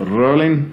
[0.00, 0.72] Rolling.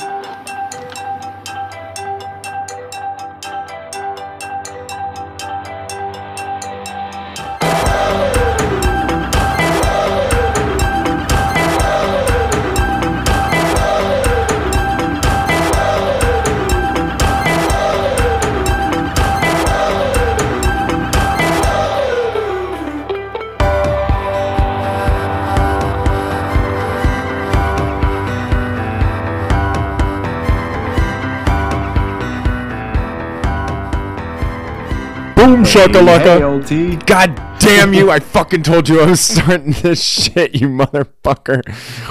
[35.74, 36.38] Boom shakalaka.
[36.38, 36.96] Hey, old T.
[37.06, 38.10] God damn you!
[38.10, 41.62] I fucking told you I was starting this shit, you motherfucker.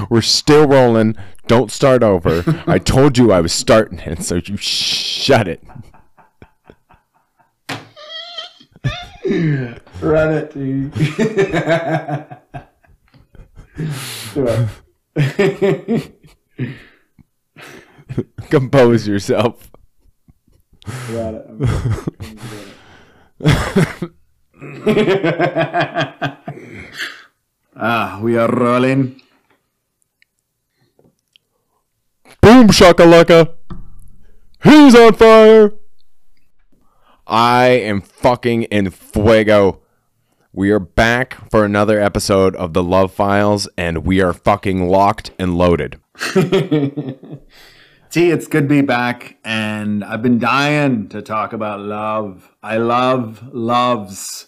[0.09, 1.17] We're still rolling.
[1.49, 2.45] Don't start over.
[2.69, 5.65] I told you I was starting it, so you shut it.
[10.01, 10.53] Run it,
[14.37, 16.13] it.
[18.51, 19.71] Compose yourself.
[21.11, 22.65] Run it.
[27.77, 29.21] ah, we are rolling.
[32.41, 33.55] Boom shakalaka.
[34.65, 35.73] He's on fire.
[37.29, 39.83] I am fucking in fuego.
[40.53, 45.31] We are back for another episode of the Love Files, and we are fucking locked
[45.39, 46.01] and loaded.
[48.11, 52.51] T, it's good to be back, and I've been dying to talk about love.
[52.63, 54.47] I love loves.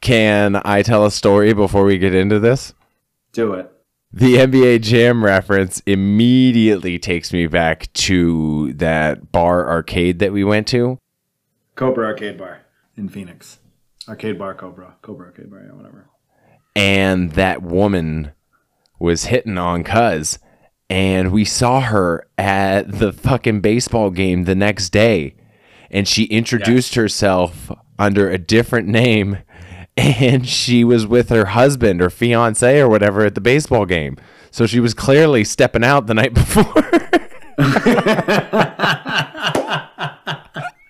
[0.00, 2.74] Can I tell a story before we get into this?
[3.32, 3.70] Do it.
[4.12, 10.66] The NBA Jam reference immediately takes me back to that bar arcade that we went
[10.68, 10.98] to.
[11.76, 12.62] Cobra Arcade Bar
[12.96, 13.60] in Phoenix.
[14.08, 14.96] Arcade Bar Cobra.
[15.02, 16.08] Cobra Arcade Bar, yeah, whatever.
[16.74, 18.32] and that woman
[18.98, 20.38] was hitting on Cuz,
[20.90, 25.34] and we saw her at the fucking baseball game the next day,
[25.90, 29.38] and she introduced herself under a different name,
[29.96, 34.16] and she was with her husband or fiance or whatever at the baseball game.
[34.50, 36.64] So she was clearly stepping out the night before.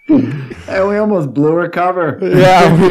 [0.06, 2.18] Hey, we almost blew her cover.
[2.22, 2.88] yeah, we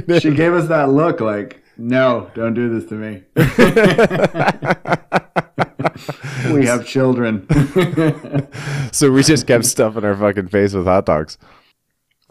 [0.00, 0.22] did.
[0.22, 3.22] she gave us that look like, no, don't do this to me.
[6.52, 7.46] we have children.
[8.92, 11.38] so we just kept stuffing our fucking face with hot dogs.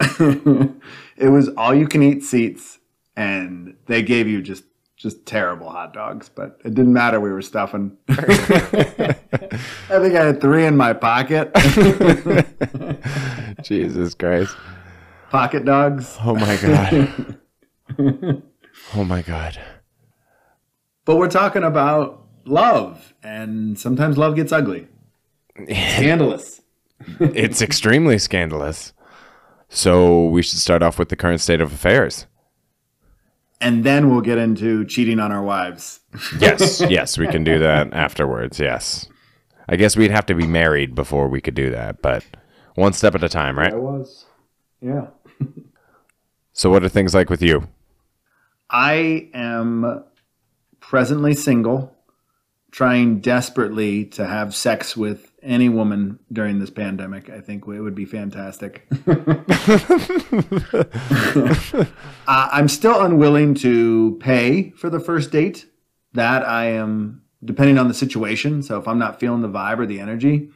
[0.00, 2.78] it was all you can eat seats,
[3.16, 4.62] and they gave you just
[4.96, 7.18] just terrible hot dogs, but it didn't matter.
[7.18, 7.96] We were stuffing.
[8.08, 9.16] I
[9.88, 11.52] think I had three in my pocket.
[13.64, 14.56] Jesus Christ.
[15.30, 16.16] pocket dogs.
[16.20, 17.08] Oh my
[17.96, 18.42] god.
[18.94, 19.60] Oh my god.
[21.04, 24.88] But we're talking about love, and sometimes love gets ugly.
[25.64, 26.60] Scandalous.
[27.18, 28.92] It's extremely scandalous.
[29.70, 32.26] So we should start off with the current state of affairs.
[33.58, 36.00] And then we'll get into cheating on our wives.
[36.38, 38.58] Yes, yes, we can do that afterwards.
[38.60, 39.08] Yes.
[39.66, 42.22] I guess we'd have to be married before we could do that, but
[42.74, 43.72] one step at a time, right?
[43.72, 44.26] I was.
[44.82, 45.06] Yeah.
[46.52, 47.66] So what are things like with you?
[48.70, 50.04] I am
[50.78, 51.94] presently single,
[52.70, 57.28] trying desperately to have sex with any woman during this pandemic.
[57.28, 58.86] I think it would be fantastic.
[59.06, 59.44] uh,
[62.26, 65.66] I'm still unwilling to pay for the first date.
[66.12, 68.64] That I am, depending on the situation.
[68.64, 70.50] So if I'm not feeling the vibe or the energy,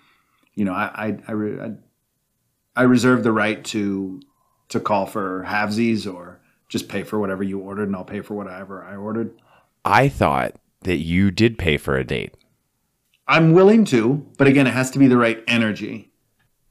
[0.54, 4.20] you know, I I, I, re- I, I reserve the right to
[4.70, 6.40] to call for halvesies or
[6.74, 9.32] just pay for whatever you ordered, and I'll pay for whatever I ordered.
[9.84, 12.34] I thought that you did pay for a date.
[13.28, 16.10] I'm willing to, but again, it has to be the right energy.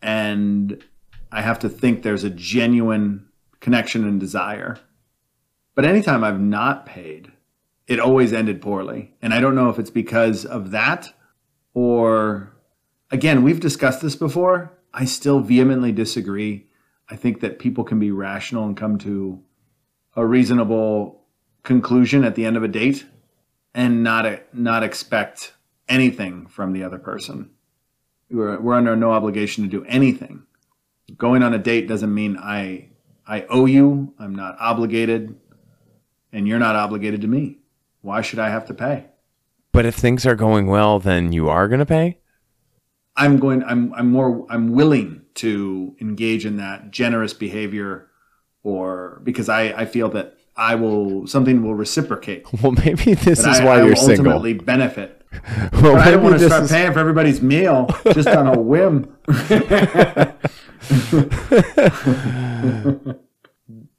[0.01, 0.83] And
[1.31, 3.29] I have to think there's a genuine
[3.61, 4.77] connection and desire.
[5.73, 7.31] But anytime I've not paid,
[7.87, 9.13] it always ended poorly.
[9.21, 11.13] And I don't know if it's because of that
[11.73, 12.53] or,
[13.09, 14.77] again, we've discussed this before.
[14.94, 16.67] I still vehemently disagree.
[17.09, 19.41] I think that people can be rational and come to
[20.15, 21.21] a reasonable
[21.63, 23.06] conclusion at the end of a date
[23.74, 25.54] and not not expect
[25.89, 27.50] anything from the other person.
[28.30, 30.44] We're, we're under no obligation to do anything.
[31.18, 32.89] Going on a date doesn't mean I
[33.27, 34.13] I owe you.
[34.19, 35.36] I'm not obligated,
[36.31, 37.59] and you're not obligated to me.
[38.01, 39.06] Why should I have to pay?
[39.71, 42.19] But if things are going well, then you are going to pay?
[43.16, 43.63] I'm going.
[43.63, 43.94] I'm.
[43.94, 44.45] I'm more.
[44.50, 48.09] I'm willing to engage in that generous behavior,
[48.63, 52.45] or because I I feel that I will something will reciprocate.
[52.62, 54.27] Well, maybe this is I, why I you're will single.
[54.27, 55.19] ultimately benefit.
[55.74, 59.15] Well, I don't want to start is- paying for everybody's meal just on a whim.
[59.27, 60.33] the,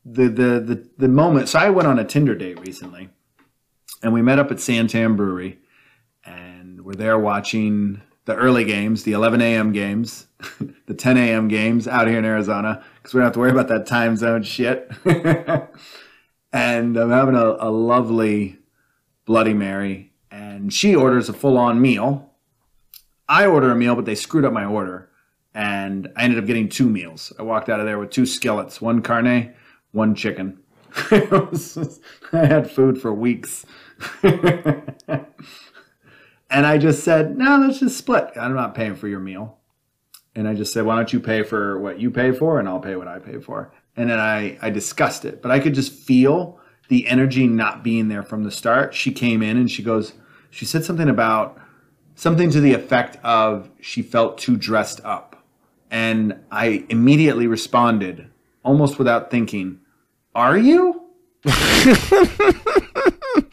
[0.05, 0.29] the
[0.61, 1.49] the the moment.
[1.49, 3.09] So I went on a Tinder date recently,
[4.03, 5.59] and we met up at SanTan Brewery,
[6.25, 9.73] and we're there watching the early games, the 11 a.m.
[9.73, 10.27] games,
[10.87, 11.49] the 10 a.m.
[11.49, 14.43] games out here in Arizona, because we don't have to worry about that time zone
[14.43, 14.91] shit.
[15.05, 18.57] and I'm having a, a lovely
[19.27, 22.31] Bloody Mary, and she orders a full on meal.
[23.29, 25.11] I order a meal, but they screwed up my order,
[25.53, 27.31] and I ended up getting two meals.
[27.39, 29.55] I walked out of there with two skillets, one carne,
[29.93, 30.61] one chicken.
[31.11, 31.27] I
[32.33, 33.67] had food for weeks.
[34.23, 35.27] and
[36.51, 38.31] I just said, no, let's just split.
[38.35, 39.59] I'm not paying for your meal.
[40.35, 42.81] And I just said, why don't you pay for what you pay for and I'll
[42.81, 43.73] pay what I pay for.
[43.97, 46.59] And then I, I discussed it, but I could just feel
[46.89, 48.95] the energy not being there from the start.
[48.95, 50.15] She came in and she goes,
[50.51, 51.59] she said something about
[52.15, 55.45] something to the effect of she felt too dressed up.
[55.91, 58.31] And I immediately responded,
[58.65, 59.81] almost without thinking,
[60.35, 61.03] Are you?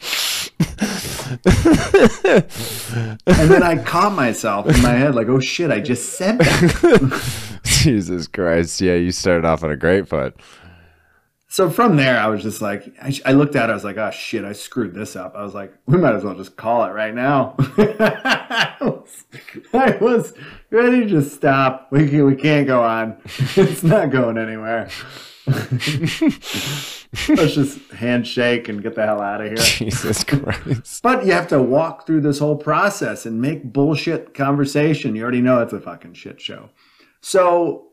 [3.26, 7.60] and then I caught myself in my head, like, oh shit, I just said that.
[7.64, 8.80] Jesus Christ.
[8.80, 10.36] Yeah, you started off on a great foot.
[11.48, 13.98] So from there, I was just like, I, I looked at it, I was like,
[13.98, 15.34] oh shit, I screwed this up.
[15.36, 17.56] I was like, we might as well just call it right now.
[17.58, 19.24] I, was,
[19.74, 20.32] I was
[20.70, 21.88] ready to stop.
[21.90, 23.18] We, can, we can't go on.
[23.56, 24.88] It's not going anywhere.
[27.28, 29.56] Let's just handshake and get the hell out of here.
[29.56, 31.02] Jesus Christ.
[31.02, 35.16] But you have to walk through this whole process and make bullshit conversation.
[35.16, 36.70] You already know it's a fucking shit show.
[37.20, 37.88] So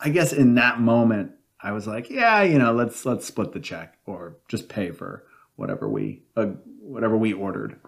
[0.00, 3.60] I guess in that moment, I was like, yeah, you know, let's let's split the
[3.60, 5.24] check or just pay for
[5.56, 6.46] whatever we uh,
[6.80, 7.78] whatever we ordered.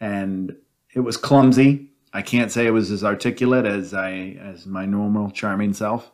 [0.00, 0.56] And
[0.94, 1.90] it was clumsy.
[2.12, 6.10] I can't say it was as articulate as I as my normal charming self.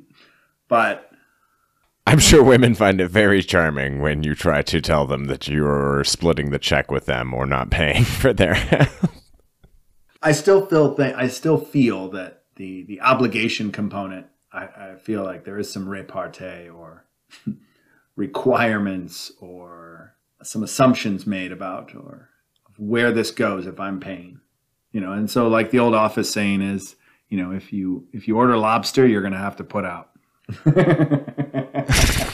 [0.68, 1.10] but
[2.06, 6.04] I'm sure women find it very charming when you try to tell them that you're
[6.04, 8.56] splitting the check with them or not paying for their
[10.24, 14.26] I still feel th- I still feel that the the obligation component.
[14.52, 17.04] I, I feel like there is some repartee or
[18.16, 22.30] requirements or some assumptions made about or
[22.78, 24.40] where this goes if I'm paying.
[24.92, 26.96] You know, and so like the old office saying is,
[27.28, 30.10] you know, if you if you order lobster, you're gonna have to put out.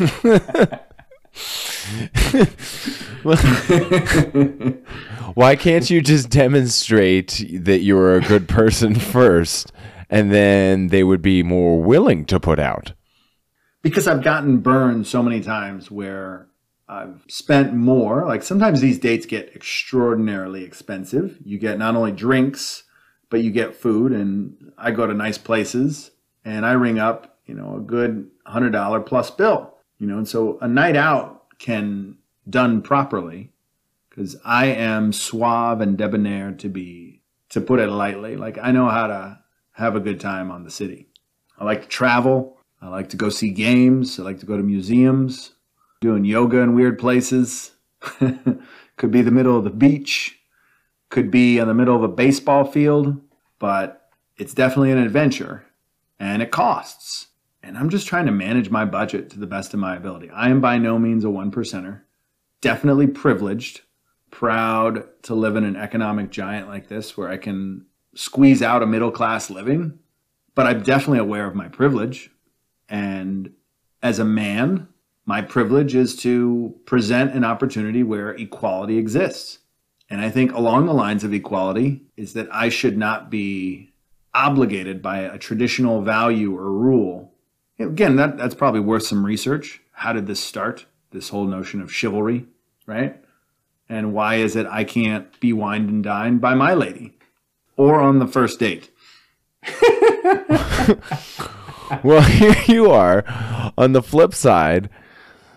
[5.35, 9.73] Why can't you just demonstrate that you're a good person first
[10.09, 12.93] and then they would be more willing to put out?
[13.83, 16.49] because I've gotten burned so many times where
[16.89, 18.27] I've spent more.
[18.27, 21.39] Like sometimes these dates get extraordinarily expensive.
[21.45, 22.85] You get not only drinks,
[23.31, 24.13] but you get food.
[24.13, 26.11] And I go to nice places
[26.45, 29.70] and I ring up, you know, a good hundred dollar plus bill.
[30.01, 32.17] You know, and so a night out can
[32.49, 33.53] done properly
[34.09, 38.35] because I am suave and debonair to be to put it lightly.
[38.37, 39.39] Like I know how to
[39.73, 41.09] have a good time on the city.
[41.59, 42.59] I like to travel.
[42.81, 44.19] I like to go see games.
[44.19, 45.53] I like to go to museums,
[46.01, 47.73] doing yoga in weird places.
[48.97, 50.41] could be the middle of the beach,
[51.11, 53.21] could be in the middle of a baseball field,
[53.59, 55.67] but it's definitely an adventure
[56.19, 57.29] and it costs.
[57.63, 60.31] And I'm just trying to manage my budget to the best of my ability.
[60.31, 62.03] I am by no means a one percenter,
[62.61, 63.83] definitely privileged,
[64.31, 68.87] proud to live in an economic giant like this where I can squeeze out a
[68.87, 69.99] middle class living,
[70.55, 72.31] but I'm definitely aware of my privilege.
[72.89, 73.53] And
[74.03, 74.89] as a man,
[75.27, 79.59] my privilege is to present an opportunity where equality exists.
[80.09, 83.93] And I think along the lines of equality is that I should not be
[84.35, 87.30] obligated by a traditional value or rule.
[87.81, 89.81] Again, that, that's probably worth some research.
[89.93, 90.85] How did this start?
[91.11, 92.47] This whole notion of chivalry,
[92.87, 93.17] right?
[93.89, 97.19] And why is it I can't be wined and dined by my lady
[97.77, 98.91] or on the first date?
[102.03, 103.25] Well, here you are
[103.77, 104.89] on the flip side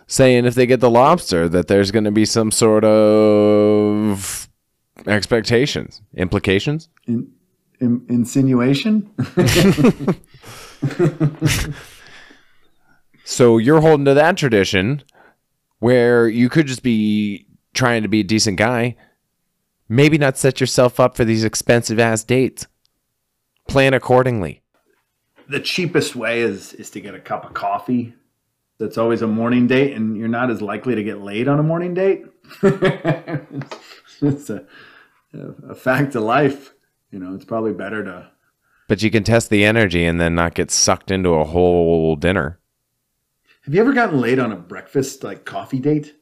[0.08, 4.50] saying if they get the lobster that there's going to be some sort of
[5.08, 6.90] expectations, implications.
[7.08, 7.32] In,
[7.80, 9.10] in, insinuation?
[13.24, 15.04] So you're holding to that tradition
[15.80, 18.96] where you could just be trying to be a decent guy,
[19.90, 22.68] maybe not set yourself up for these expensive ass dates.
[23.68, 24.62] Plan accordingly.
[25.48, 28.14] the cheapest way is is to get a cup of coffee.
[28.80, 31.64] That's always a morning date, and you're not as likely to get laid on a
[31.64, 32.26] morning date.
[32.62, 34.66] it's a
[35.70, 36.74] a fact of life.
[37.12, 38.30] You know, it's probably better to.
[38.88, 42.60] But you can test the energy and then not get sucked into a whole dinner.
[43.64, 46.16] Have you ever gotten late on a breakfast like coffee date?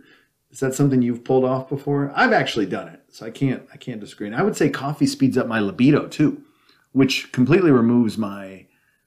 [0.50, 2.12] Is that something you've pulled off before?
[2.16, 4.26] I've actually done it, so I can't I can't disagree.
[4.26, 6.42] And I would say coffee speeds up my libido too,
[6.90, 8.66] which completely removes my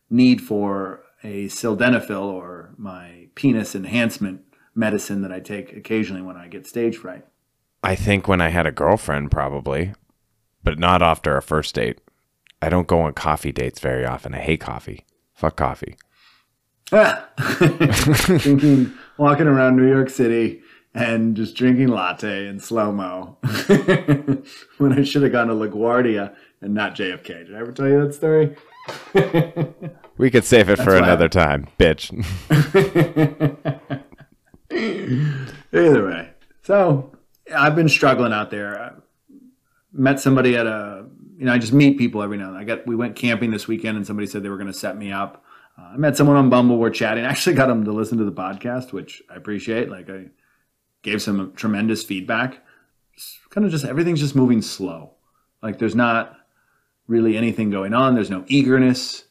[0.09, 4.41] need for a sildenafil or my penis enhancement
[4.73, 7.25] medicine that I take occasionally when I get stage fright.
[7.83, 9.93] I think when I had a girlfriend, probably,
[10.63, 11.99] but not after a first date.
[12.61, 14.33] I don't go on coffee dates very often.
[14.33, 15.05] I hate coffee.
[15.33, 15.97] Fuck coffee.
[16.91, 17.29] Ah.
[17.39, 20.61] Thinking, walking around New York City
[20.93, 23.37] and just drinking latte in slow mo
[24.77, 27.47] when I should have gone to LaGuardia and not JFK.
[27.47, 28.55] Did I ever tell you that story?
[30.17, 32.11] we could save it for another time, bitch.
[35.71, 36.29] Either way.
[36.63, 37.15] So
[37.55, 38.81] I've been struggling out there.
[38.81, 38.91] I
[39.93, 41.05] met somebody at a,
[41.37, 42.61] you know, I just meet people every now and then.
[42.61, 44.97] I got, we went camping this weekend and somebody said they were going to set
[44.97, 45.45] me up.
[45.93, 46.77] I met someone on Bumble.
[46.77, 47.25] We're chatting.
[47.25, 49.89] I actually got them to listen to the podcast, which I appreciate.
[49.89, 50.25] Like I
[51.01, 52.63] gave some tremendous feedback.
[53.15, 55.15] It's kind of just everything's just moving slow.
[55.61, 56.37] Like there's not
[57.07, 58.15] really anything going on.
[58.15, 59.25] There's no eagerness.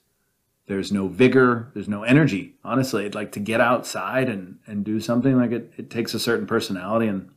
[0.67, 1.71] There's no vigor.
[1.75, 2.55] There's no energy.
[2.63, 6.47] Honestly, like to get outside and, and do something like it, it takes a certain
[6.47, 7.09] personality.
[7.09, 7.31] And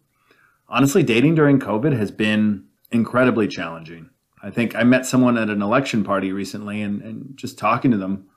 [0.68, 4.10] honestly, dating during COVID has been incredibly challenging.
[4.44, 7.98] I think I met someone at an election party recently and, and just talking to
[7.98, 8.28] them,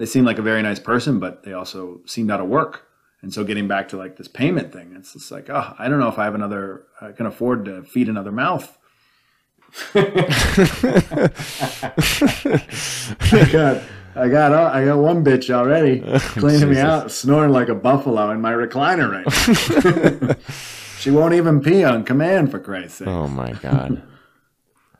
[0.00, 2.86] they seemed like a very nice person, but they also seemed out of work.
[3.20, 6.00] And so getting back to like this payment thing, it's just like, oh, I don't
[6.00, 8.78] know if I have another, I can afford to feed another mouth.
[9.94, 10.00] I
[13.52, 13.82] got,
[14.16, 18.30] I got, uh, I got one bitch already cleaning me out, snoring like a buffalo
[18.30, 19.26] in my recliner right
[20.24, 20.34] now.
[20.98, 23.08] she won't even pee on command, for Christ's sake.
[23.08, 24.02] Oh my god.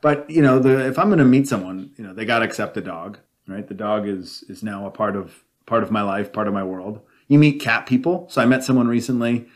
[0.01, 2.45] but you know, the if I'm going to meet someone, you know, they got to
[2.45, 3.17] accept the dog,
[3.51, 3.67] right?
[3.67, 6.63] The dog is is now a part of part of my life, part of my
[6.63, 7.01] world.
[7.27, 8.27] You meet cat people.
[8.29, 9.47] So I met someone recently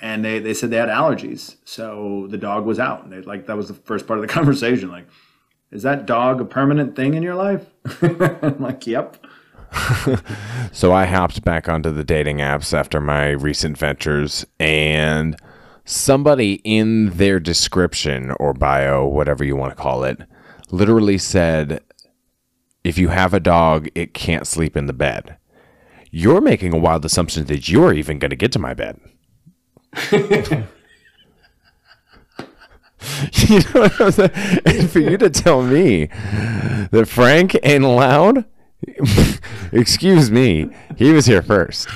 [0.00, 1.56] and they, they said they had allergies.
[1.64, 3.04] So the dog was out.
[3.04, 4.90] And they like that was the first part of the conversation.
[4.90, 5.06] Like,
[5.70, 7.66] is that dog a permanent thing in your life?
[8.02, 9.18] I'm like, yep.
[10.72, 15.36] so I hopped back onto the dating apps after my recent ventures and
[15.84, 20.22] somebody in their description or bio, whatever you want to call it,
[20.70, 21.82] literally said
[22.84, 25.36] if you have a dog, it can't sleep in the bed.
[26.10, 29.00] You're making a wild assumption that you're even going to get to my bed.
[33.32, 34.30] you know what I'm saying?
[34.64, 36.06] And for you to tell me
[36.90, 38.44] that Frank ain't loud,
[39.72, 41.88] excuse me, he was here first.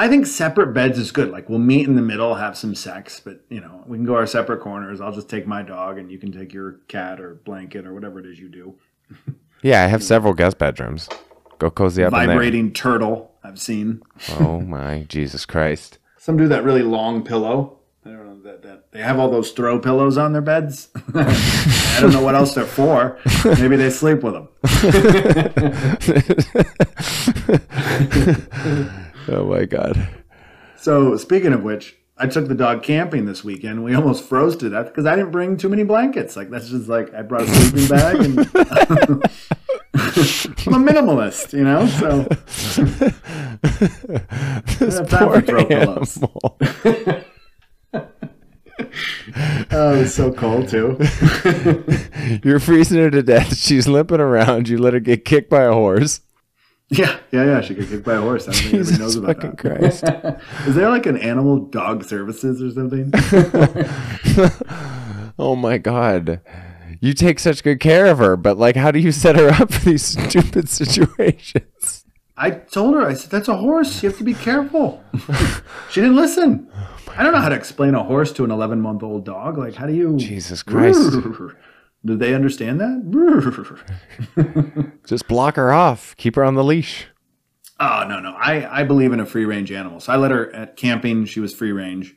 [0.00, 1.30] I think separate beds is good.
[1.30, 4.14] Like we'll meet in the middle, have some sex, but you know we can go
[4.14, 5.00] our separate corners.
[5.00, 8.20] I'll just take my dog, and you can take your cat or blanket or whatever
[8.20, 8.74] it is you do.
[9.62, 11.08] yeah, I have several guest bedrooms.
[11.58, 12.12] Go cozy up.
[12.12, 12.26] There.
[12.26, 13.32] Vibrating turtle.
[13.42, 14.02] I've seen.
[14.40, 15.98] oh my Jesus Christ!
[16.16, 17.78] Some do that really long pillow.
[18.04, 20.88] I don't know that, that they have all those throw pillows on their beds.
[21.14, 23.18] I don't know what else they're for.
[23.44, 24.48] Maybe they sleep with them.
[29.28, 30.08] oh my god.
[30.76, 33.84] So speaking of which, I took the dog camping this weekend.
[33.84, 36.36] We almost froze to death because I didn't bring too many blankets.
[36.36, 38.38] Like that's just like I brought a sleeping bag and
[40.66, 41.86] I'm a minimalist, you know.
[41.86, 42.24] So
[44.84, 45.36] this poor
[45.72, 46.02] animal.
[49.70, 50.98] oh, it's so cold too.
[52.42, 53.56] You're freezing her to death.
[53.56, 54.68] She's limping around.
[54.68, 56.20] You let her get kicked by a horse.
[56.90, 57.60] Yeah, yeah, yeah.
[57.60, 58.48] She got kicked by a horse.
[58.48, 59.58] I don't think anybody knows about fucking that.
[59.58, 60.04] Christ.
[60.68, 63.12] Is there like an animal dog services or something?
[65.38, 66.40] oh my god.
[67.00, 69.72] You take such good care of her, but like how do you set her up
[69.72, 72.04] for these stupid situations?
[72.38, 74.02] I told her, I said, that's a horse.
[74.02, 75.02] You have to be careful.
[75.90, 76.70] she didn't listen.
[77.16, 79.58] I don't know how to explain a horse to an 11 month old dog.
[79.58, 80.16] Like, how do you.
[80.16, 81.16] Jesus Christ.
[82.04, 84.92] Do they understand that?
[85.06, 86.16] Just block her off.
[86.16, 87.06] Keep her on the leash.
[87.80, 88.32] Oh, no, no.
[88.32, 90.00] I, I believe in a free range animal.
[90.00, 91.26] So I let her at camping.
[91.26, 92.14] She was free range.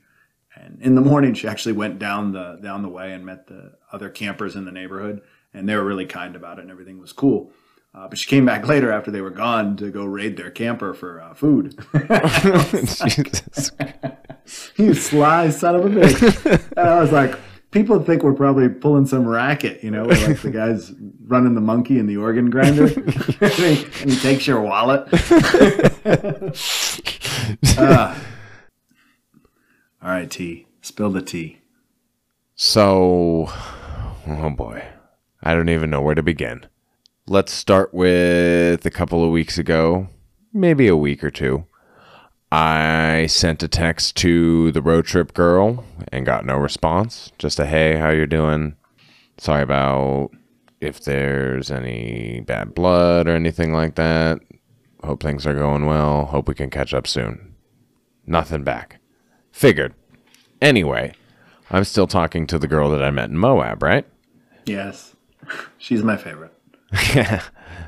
[0.55, 3.73] And in the morning, she actually went down the down the way and met the
[3.91, 5.21] other campers in the neighborhood.
[5.53, 7.51] And they were really kind about it and everything was cool.
[7.93, 10.93] Uh, but she came back later after they were gone to go raid their camper
[10.93, 11.77] for uh, food.
[11.93, 13.71] Jesus.
[14.77, 16.67] you sly son of a bitch.
[16.77, 17.37] And I was like,
[17.71, 20.93] people think we're probably pulling some racket, you know, like the guy's
[21.25, 22.83] running the monkey in the organ grinder
[23.41, 25.07] and, he, takes your wallet.
[27.77, 28.15] uh,
[30.01, 30.67] all right, tea.
[30.81, 31.59] Spill the tea.
[32.55, 33.49] So
[34.27, 34.83] Oh boy.
[35.41, 36.65] I don't even know where to begin.
[37.27, 40.07] Let's start with a couple of weeks ago,
[40.53, 41.65] maybe a week or two.
[42.51, 47.31] I sent a text to the road trip girl and got no response.
[47.37, 48.75] Just a hey, how you doing?
[49.37, 50.31] Sorry about
[50.81, 54.39] if there's any bad blood or anything like that.
[55.03, 56.25] Hope things are going well.
[56.25, 57.55] Hope we can catch up soon.
[58.27, 58.99] Nothing back.
[59.51, 59.93] Figured.
[60.61, 61.13] Anyway,
[61.69, 64.05] I'm still talking to the girl that I met in Moab, right?
[64.65, 65.15] Yes.
[65.77, 66.53] She's my favorite.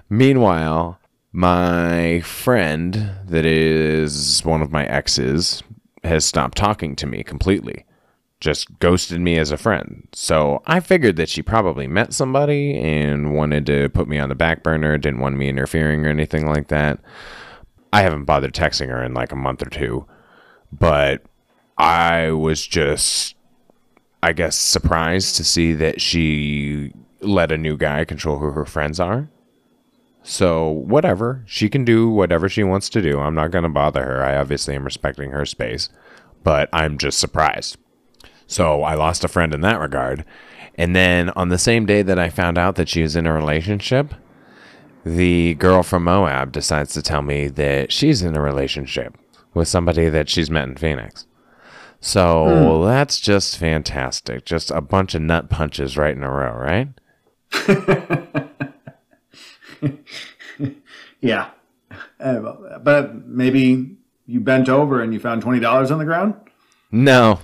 [0.10, 1.00] Meanwhile,
[1.34, 5.64] my friend that is one of my exes
[6.04, 7.86] has stopped talking to me completely.
[8.40, 10.08] Just ghosted me as a friend.
[10.14, 14.36] So I figured that she probably met somebody and wanted to put me on the
[14.36, 17.00] back burner, didn't want me interfering or anything like that.
[17.92, 20.06] I haven't bothered texting her in like a month or two,
[20.72, 21.24] but
[21.78, 23.36] I was just,
[24.22, 29.00] I guess, surprised to see that she let a new guy control who her friends
[29.00, 29.30] are.
[30.24, 31.44] So, whatever.
[31.46, 33.20] She can do whatever she wants to do.
[33.20, 34.24] I'm not going to bother her.
[34.24, 35.90] I obviously am respecting her space,
[36.44, 37.78] but I'm just surprised.
[38.48, 40.24] So, I lost a friend in that regard.
[40.76, 43.34] And then on the same day that I found out that she was in a
[43.34, 44.14] relationship,
[45.06, 49.18] the girl from Moab decides to tell me that she's in a relationship
[49.54, 51.28] with somebody that she's met in Phoenix.
[52.00, 52.86] So hmm.
[52.86, 54.46] that's just fantastic.
[54.46, 56.90] Just a bunch of nut punches right in a row, right?
[61.22, 61.52] Yeah.
[62.20, 66.34] Uh, but maybe you bent over and you found $20 on the ground?
[66.92, 67.40] No.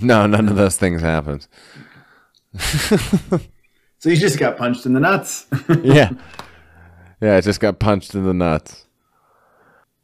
[0.00, 1.46] No, none of those things happened.
[3.98, 5.46] So you just got punched in the nuts.
[5.82, 6.10] yeah.
[7.20, 8.86] Yeah, I just got punched in the nuts.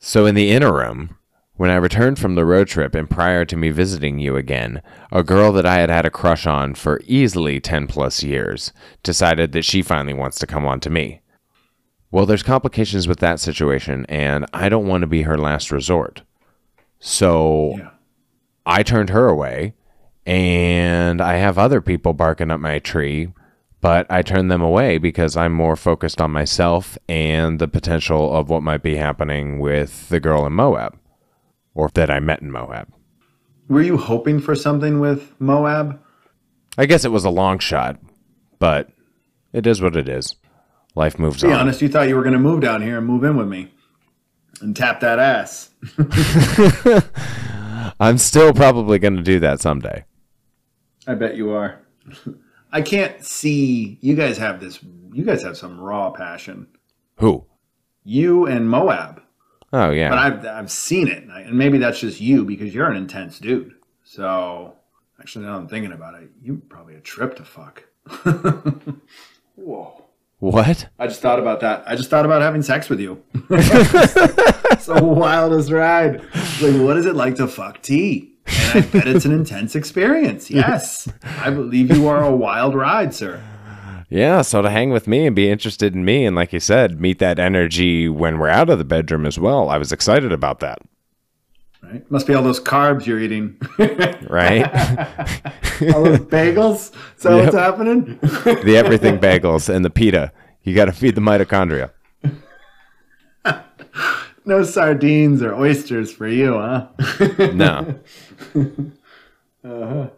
[0.00, 1.18] So, in the interim,
[1.54, 5.22] when I returned from the road trip and prior to me visiting you again, a
[5.22, 8.72] girl that I had had a crush on for easily 10 plus years
[9.04, 11.21] decided that she finally wants to come on to me.
[12.12, 16.22] Well, there's complications with that situation, and I don't want to be her last resort.
[17.00, 17.90] So, yeah.
[18.66, 19.74] I turned her away,
[20.26, 23.32] and I have other people barking up my tree,
[23.80, 28.50] but I turned them away because I'm more focused on myself and the potential of
[28.50, 30.98] what might be happening with the girl in Moab,
[31.74, 32.92] or that I met in Moab.
[33.68, 35.98] Were you hoping for something with Moab?
[36.76, 37.98] I guess it was a long shot,
[38.58, 38.90] but
[39.54, 40.36] it is what it is.
[40.94, 41.60] Life moves Be on.
[41.60, 43.72] honest, you thought you were going to move down here and move in with me
[44.60, 45.70] and tap that ass.
[48.00, 50.04] I'm still probably going to do that someday.
[51.06, 51.80] I bet you are.
[52.72, 54.80] I can't see you guys have this.
[55.12, 56.66] You guys have some raw passion.
[57.16, 57.44] Who?
[58.04, 59.22] You and Moab,
[59.72, 60.10] Oh, yeah.
[60.10, 63.38] but I've I've seen it, and and maybe that's just you because you're an intense
[63.38, 63.74] dude.
[64.04, 64.74] So
[65.20, 67.84] actually, now I'm thinking about it, you probably a trip to fuck.
[69.54, 70.04] Whoa.
[70.42, 70.88] What?
[70.98, 71.84] I just thought about that.
[71.86, 73.22] I just thought about having sex with you.
[73.50, 76.20] it's the wildest ride.
[76.60, 78.32] Like, what is it like to fuck T?
[78.48, 80.50] And I bet it's an intense experience.
[80.50, 81.08] Yes.
[81.38, 83.40] I believe you are a wild ride, sir.
[84.08, 87.00] Yeah, so to hang with me and be interested in me, and like you said,
[87.00, 89.70] meet that energy when we're out of the bedroom as well.
[89.70, 90.80] I was excited about that,
[91.82, 92.10] Right?
[92.10, 93.56] Must be all those carbs you're eating.
[94.28, 94.64] right?
[95.94, 96.94] all those bagels.
[97.16, 98.18] Is that what's happening?
[98.22, 100.32] the everything bagels and the pita.
[100.62, 101.90] You got to feed the mitochondria.
[104.44, 106.86] no sardines or oysters for you, huh?
[107.52, 107.94] No.
[109.64, 110.08] Uh-huh.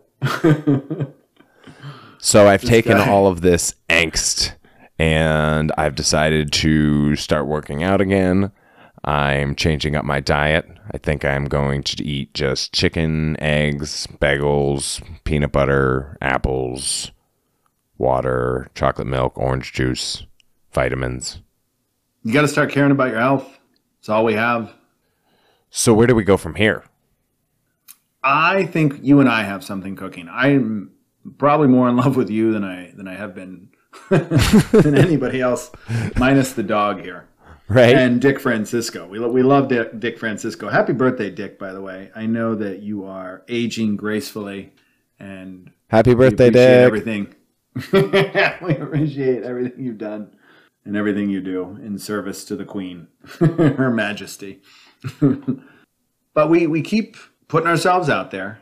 [2.18, 3.08] So I've taken guy.
[3.08, 4.54] all of this angst
[4.98, 8.52] and I've decided to start working out again.
[9.04, 10.66] I'm changing up my diet.
[10.90, 17.10] I think I'm going to eat just chicken, eggs, bagels, peanut butter, apples,
[17.98, 20.24] water, chocolate milk, orange juice,
[20.72, 21.42] vitamins.
[22.22, 23.58] You got to start caring about your health.
[23.98, 24.72] It's all we have.
[25.68, 26.84] So where do we go from here?
[28.22, 30.30] I think you and I have something cooking.
[30.30, 30.92] I'm
[31.36, 33.68] probably more in love with you than I than I have been
[34.08, 35.70] than anybody else,
[36.16, 37.28] minus the dog here
[37.68, 37.96] Right?
[37.96, 39.06] and Dick Francisco.
[39.06, 40.68] We lo- we love Dick, Dick Francisco.
[40.68, 41.58] Happy birthday, Dick!
[41.58, 44.72] By the way, I know that you are aging gracefully,
[45.18, 47.34] and Happy we birthday, appreciate Dick.
[47.92, 48.60] everything.
[48.66, 50.36] we appreciate everything you've done
[50.84, 54.60] and everything you do in service to the Queen, Her Majesty.
[56.34, 57.16] but we we keep
[57.48, 58.60] putting ourselves out there.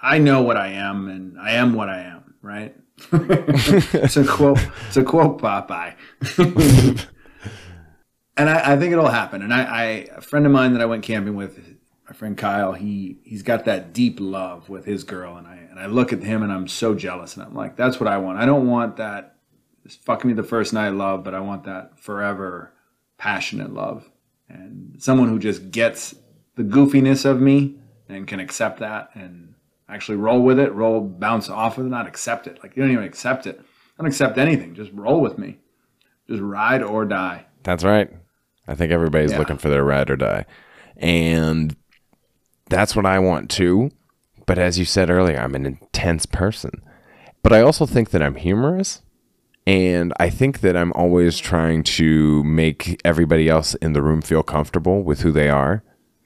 [0.00, 2.34] I know what I am, and I am what I am.
[2.42, 2.76] Right?
[3.12, 4.60] it's a quote.
[4.86, 5.94] It's a quote, Popeye.
[8.38, 9.42] And I, I think it'll happen.
[9.42, 9.84] And I, I,
[10.16, 11.58] a friend of mine that I went camping with,
[12.06, 15.78] my friend Kyle, he he's got that deep love with his girl, and I and
[15.78, 18.38] I look at him and I'm so jealous, and I'm like, that's what I want.
[18.38, 19.34] I don't want that
[20.02, 22.72] fuck me the first night love, but I want that forever
[23.18, 24.08] passionate love,
[24.48, 26.14] and someone who just gets
[26.54, 27.76] the goofiness of me
[28.08, 29.54] and can accept that and
[29.88, 32.58] actually roll with it, roll, bounce off of it, not accept it.
[32.62, 33.58] Like you don't even accept it.
[33.60, 34.74] I don't accept anything.
[34.74, 35.58] Just roll with me.
[36.28, 37.46] Just ride or die.
[37.62, 38.10] That's right.
[38.68, 39.38] I think everybody's Yeah.
[39.38, 40.44] looking for their ride or die.
[40.96, 41.74] And
[42.68, 43.90] that's what I want too.
[44.46, 46.82] But as you said earlier, I'm an intense person.
[47.42, 49.02] But I also think that I'm humorous.
[49.66, 54.42] And I think that I'm always trying to make everybody else in the room feel
[54.42, 55.82] comfortable with who they are.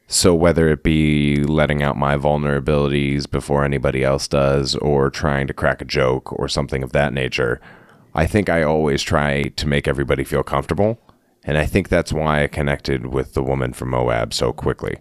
[0.06, 5.54] So whether it be letting out my vulnerabilities before anybody else does, or trying to
[5.54, 7.60] crack a joke or something of that nature,
[8.14, 11.00] I think I always try to make everybody feel comfortable.
[11.44, 14.98] And I think that's why I connected with the woman from Moab so quickly.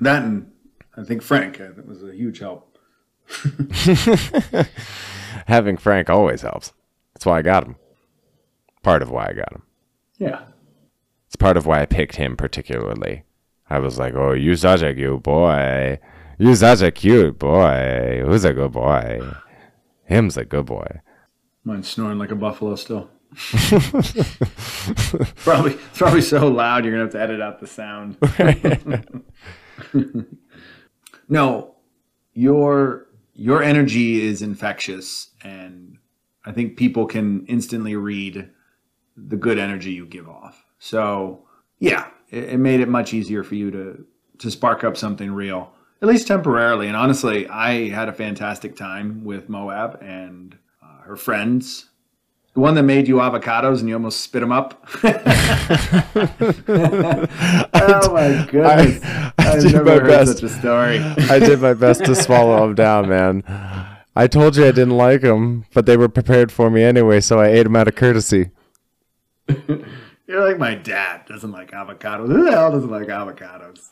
[0.00, 0.50] That and
[0.96, 2.78] I think Frank uh, that was a huge help.
[5.46, 6.72] Having Frank always helps.
[7.14, 7.76] That's why I got him.
[8.82, 9.62] Part of why I got him.
[10.18, 10.42] Yeah.
[11.26, 13.24] It's part of why I picked him particularly.
[13.68, 15.98] I was like, oh, you such a cute boy.
[16.38, 18.22] You such a cute boy.
[18.24, 19.20] Who's a good boy?
[20.04, 21.00] Him's a good boy.
[21.64, 23.10] Mine's snoring like a buffalo still.
[25.36, 28.16] probably it's probably so loud you're gonna have to edit out the sound.
[31.28, 31.74] no,
[32.32, 35.98] your your energy is infectious and
[36.44, 38.50] I think people can instantly read
[39.16, 40.64] the good energy you give off.
[40.78, 41.46] So
[41.78, 44.06] yeah, it, it made it much easier for you to
[44.38, 46.88] to spark up something real, at least temporarily.
[46.88, 51.90] And honestly, I had a fantastic time with Moab and uh, her friends.
[52.54, 54.86] The one that made you avocados and you almost spit them up.
[55.04, 55.12] oh
[58.12, 59.00] my goodness!
[59.02, 60.34] I I've did never my heard best.
[60.38, 60.98] such a story.
[60.98, 63.42] I did my best to swallow them down, man.
[64.16, 67.40] I told you I didn't like them, but they were prepared for me anyway, so
[67.40, 68.50] I ate them out of courtesy.
[70.26, 72.28] You're like my dad doesn't like avocados.
[72.28, 73.90] Who the hell doesn't like avocados?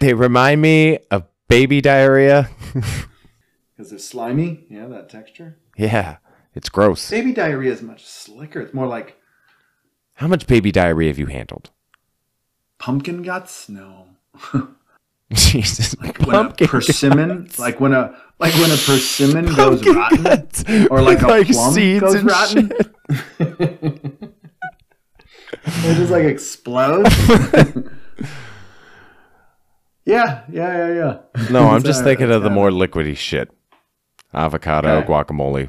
[0.00, 2.50] They remind me of baby diarrhea.
[3.76, 4.66] Because they're slimy.
[4.68, 5.56] Yeah, that texture.
[5.76, 6.16] yeah,
[6.58, 7.08] it's gross.
[7.08, 8.60] Baby diarrhea is much slicker.
[8.60, 9.16] It's more like
[10.14, 11.70] How much baby diarrhea have you handled?
[12.78, 13.68] pumpkin guts.
[13.78, 14.08] No.
[15.32, 20.64] Jesus, When a pumpkin persimmon, like when a like when a persimmon goes rotten, guts
[20.90, 22.72] or like with, a plum seeds goes and rotten.
[25.66, 27.14] it just like explodes.
[30.04, 31.18] yeah, yeah, yeah, yeah.
[31.50, 33.50] No, I'm just uh, thinking of the more liquidy shit.
[34.32, 35.06] Avocado, Okay.
[35.08, 35.68] guacamole.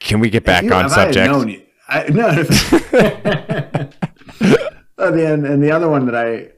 [0.00, 1.32] Can we get back You- on if I had subject?
[1.32, 2.26] known you- I, no.
[4.98, 6.48] oh, the, and, and the other one that I,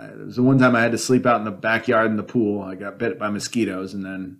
[0.00, 2.16] I it was the one time I had to sleep out in the backyard in
[2.16, 2.62] the pool.
[2.62, 4.38] I got bit by mosquitoes, and then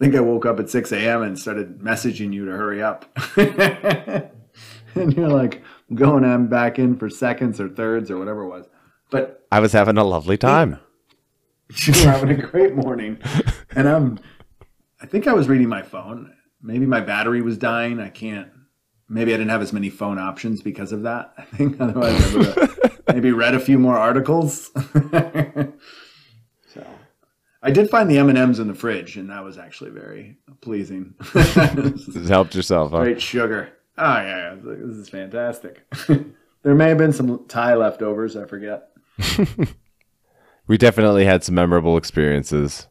[0.00, 1.22] I think I woke up at six a.m.
[1.22, 3.04] and started messaging you to hurry up.
[3.36, 5.62] and you're like
[5.94, 8.66] going on back in for seconds or thirds or whatever it was.
[9.10, 10.78] But I was having a lovely time.
[11.86, 13.18] you were having a great morning,
[13.74, 14.18] and I'm.
[15.02, 16.32] I think I was reading my phone.
[16.64, 18.00] Maybe my battery was dying.
[18.00, 18.48] I can't.
[19.08, 21.34] Maybe I didn't have as many phone options because of that.
[21.36, 24.70] I think otherwise I would have maybe read a few more articles.
[26.72, 26.86] so,
[27.62, 30.38] I did find the M and M's in the fridge, and that was actually very
[30.62, 31.14] pleasing.
[31.34, 33.04] Just helped yourself, huh?
[33.04, 33.70] Great sugar.
[33.98, 34.50] Oh yeah, yeah.
[34.50, 35.86] I was like, this is fantastic.
[36.62, 38.36] there may have been some Thai leftovers.
[38.36, 38.88] I forget.
[40.66, 42.88] We definitely had some memorable experiences.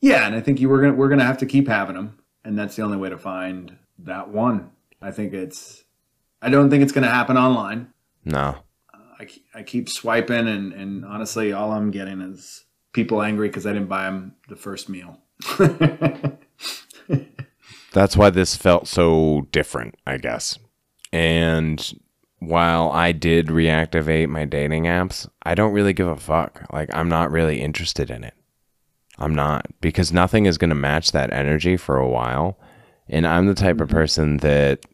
[0.00, 2.58] Yeah, and I think you were gonna we're gonna have to keep having them, and
[2.58, 4.70] that's the only way to find that one.
[5.00, 5.84] I think it's.
[6.42, 7.92] I don't think it's gonna happen online.
[8.24, 8.56] No.
[8.92, 13.66] Uh, I, I keep swiping, and and honestly, all I'm getting is people angry because
[13.66, 15.20] I didn't buy them the first meal.
[17.92, 20.58] That's why this felt so different, I guess.
[21.12, 21.92] And
[22.40, 26.66] while I did reactivate my dating apps, I don't really give a fuck.
[26.72, 28.34] Like, I'm not really interested in it.
[29.18, 32.58] I'm not, because nothing is going to match that energy for a while.
[33.08, 33.96] And I'm the type of mm-hmm.
[33.96, 34.84] person that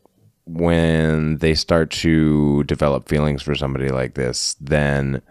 [0.46, 5.22] when they start to develop feelings for somebody like this, then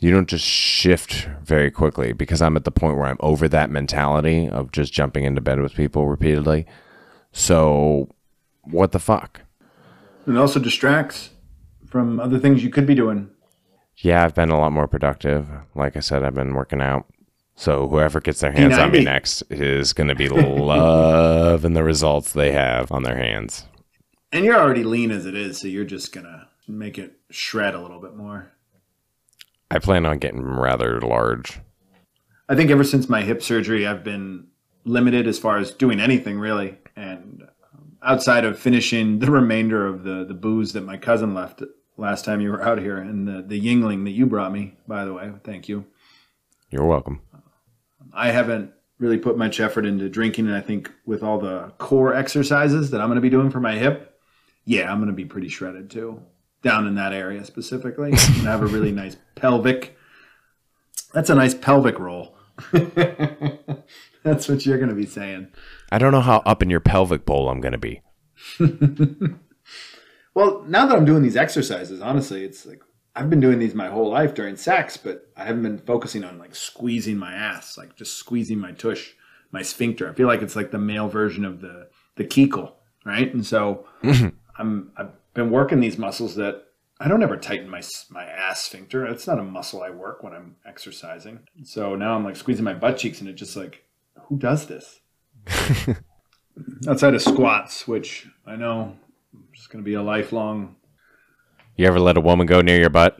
[0.00, 3.70] you don't just shift very quickly because I'm at the point where I'm over that
[3.70, 6.66] mentality of just jumping into bed with people repeatedly.
[7.32, 8.08] So,
[8.62, 9.42] what the fuck?
[10.26, 11.30] it also distracts
[11.86, 13.30] from other things you could be doing.
[13.96, 15.48] Yeah, I've been a lot more productive.
[15.74, 17.06] Like I said, I've been working out.
[17.58, 22.32] So whoever gets their hands on me next is going to be loving the results
[22.32, 23.64] they have on their hands.
[24.30, 27.80] And you're already lean as it is, so you're just gonna make it shred a
[27.80, 28.52] little bit more.
[29.72, 31.58] I plan on getting rather large.
[32.48, 34.46] I think ever since my hip surgery, I've been
[34.84, 37.42] limited as far as doing anything really, and
[37.74, 41.62] um, outside of finishing the remainder of the the booze that my cousin left
[41.96, 45.04] last time you were out here, and the the Yuengling that you brought me, by
[45.04, 45.86] the way, thank you.
[46.70, 47.22] You're welcome.
[48.18, 52.14] I haven't really put much effort into drinking, and I think with all the core
[52.14, 54.18] exercises that I'm going to be doing for my hip,
[54.64, 56.20] yeah, I'm going to be pretty shredded too,
[56.62, 58.10] down in that area specifically.
[58.10, 59.96] To have a really nice pelvic.
[61.14, 62.36] That's a nice pelvic roll.
[64.24, 65.48] That's what you're going to be saying.
[65.92, 68.02] I don't know how up in your pelvic bowl I'm going to be.
[70.34, 72.82] well, now that I'm doing these exercises, honestly, it's like
[73.14, 76.38] I've been doing these my whole life during sex, but I haven't been focusing on
[76.38, 79.12] like squeezing my ass, like just squeezing my tush,
[79.50, 80.08] my sphincter.
[80.08, 83.32] I feel like it's like the male version of the the Kegel, right?
[83.32, 84.28] And so mm-hmm.
[84.58, 86.64] I'm I've been working these muscles that
[87.00, 89.06] I don't ever tighten my my ass sphincter.
[89.06, 91.40] It's not a muscle I work when I'm exercising.
[91.64, 93.84] So now I'm like squeezing my butt cheeks, and it just like,
[94.24, 95.00] who does this?
[96.88, 98.96] Outside of squats, which I know
[99.54, 100.76] is going to be a lifelong.
[101.78, 103.16] You ever let a woman go near your butt?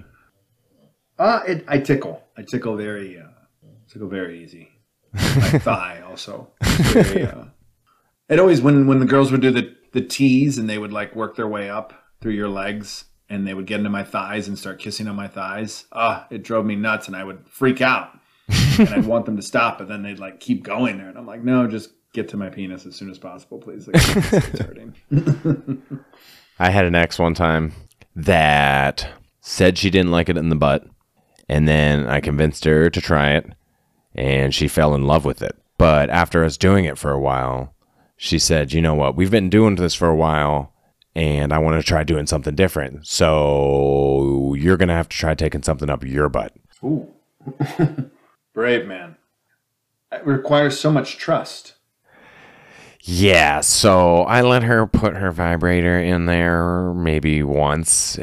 [1.17, 2.25] Uh, it, I tickle.
[2.37, 3.29] I tickle very, uh,
[3.89, 4.69] tickle very easy.
[5.13, 5.21] My
[5.61, 6.51] thigh also.
[6.61, 7.45] Very, uh,
[8.29, 11.15] it always when when the girls would do the the tease and they would like
[11.15, 14.59] work their way up through your legs and they would get into my thighs and
[14.59, 15.85] start kissing on my thighs.
[15.93, 18.19] Ah, it drove me nuts and I would freak out.
[18.79, 21.09] and I'd want them to stop, but then they'd like keep going there.
[21.09, 23.87] And I'm like, no, just get to my penis as soon as possible, please.
[23.87, 24.97] Like, it's hurting.
[26.59, 27.73] I had an ex one time
[28.19, 29.09] that
[29.41, 30.85] said she didn't like it in the butt.
[31.49, 33.47] And then I convinced her to try it
[34.15, 35.57] and she fell in love with it.
[35.79, 37.75] But after us doing it for a while,
[38.17, 39.15] she said, you know what?
[39.15, 40.75] We've been doing this for a while
[41.15, 43.07] and I want to try doing something different.
[43.07, 46.53] So you're going to have to try taking something up your butt.
[46.83, 47.09] Ooh.
[48.53, 49.17] Brave man.
[50.11, 51.75] It requires so much trust.
[53.11, 58.19] Yeah, so I let her put her vibrator in there maybe once.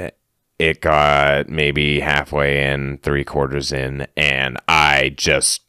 [0.60, 5.64] It got maybe halfway in, three quarters in, and I just,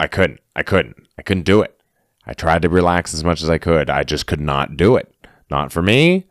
[0.00, 0.40] I couldn't.
[0.56, 1.06] I couldn't.
[1.18, 1.80] I couldn't do it.
[2.26, 3.90] I tried to relax as much as I could.
[3.90, 5.14] I just could not do it.
[5.50, 6.26] Not for me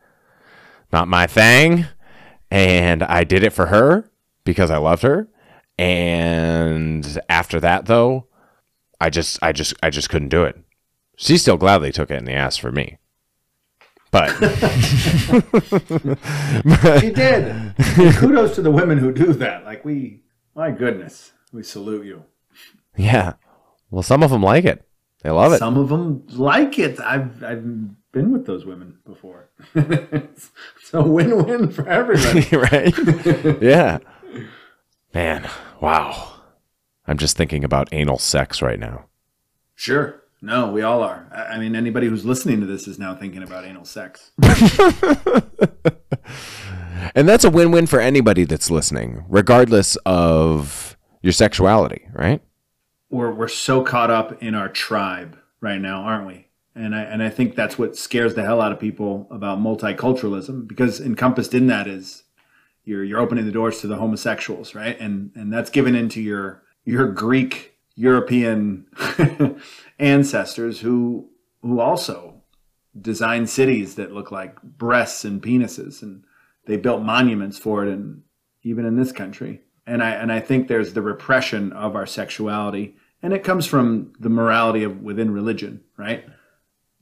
[0.92, 1.86] not my thing.
[2.50, 4.10] And I did it for her
[4.44, 5.26] because I loved her.
[5.78, 8.26] And after that though,
[9.00, 10.58] I just I just I just couldn't do it.
[11.16, 12.98] She still gladly took it in the ass for me.
[14.10, 14.28] But
[17.00, 17.74] she did.
[18.16, 19.64] kudos to the women who do that.
[19.64, 20.20] Like we
[20.54, 22.24] my goodness, we salute you.
[22.96, 23.34] Yeah.
[23.90, 24.86] Well, some of them like it.
[25.22, 25.58] They love it.
[25.58, 27.00] Some of them like it.
[27.00, 29.48] I've I've been with those women before.
[29.74, 30.50] it's
[30.92, 33.62] a win-win for everybody, right?
[33.62, 33.98] yeah.
[35.14, 35.48] Man,
[35.80, 36.34] wow.
[37.06, 39.06] I'm just thinking about anal sex right now.
[39.74, 40.21] Sure.
[40.42, 41.28] No, we all are.
[41.32, 44.32] I mean, anybody who's listening to this is now thinking about anal sex.
[47.14, 52.42] and that's a win-win for anybody that's listening, regardless of your sexuality, right?
[53.08, 56.48] We're we're so caught up in our tribe right now, aren't we?
[56.74, 60.66] and I and I think that's what scares the hell out of people about multiculturalism
[60.66, 62.24] because encompassed in that is
[62.84, 64.98] you're you're opening the doors to the homosexuals, right?
[64.98, 68.86] And and that's given into your your Greek European
[70.02, 71.30] ancestors who
[71.62, 72.42] who also
[73.00, 76.24] designed cities that look like breasts and penises and
[76.66, 78.22] they built monuments for it and
[78.62, 79.62] even in this country.
[79.86, 84.12] And I and I think there's the repression of our sexuality and it comes from
[84.18, 86.24] the morality of within religion, right?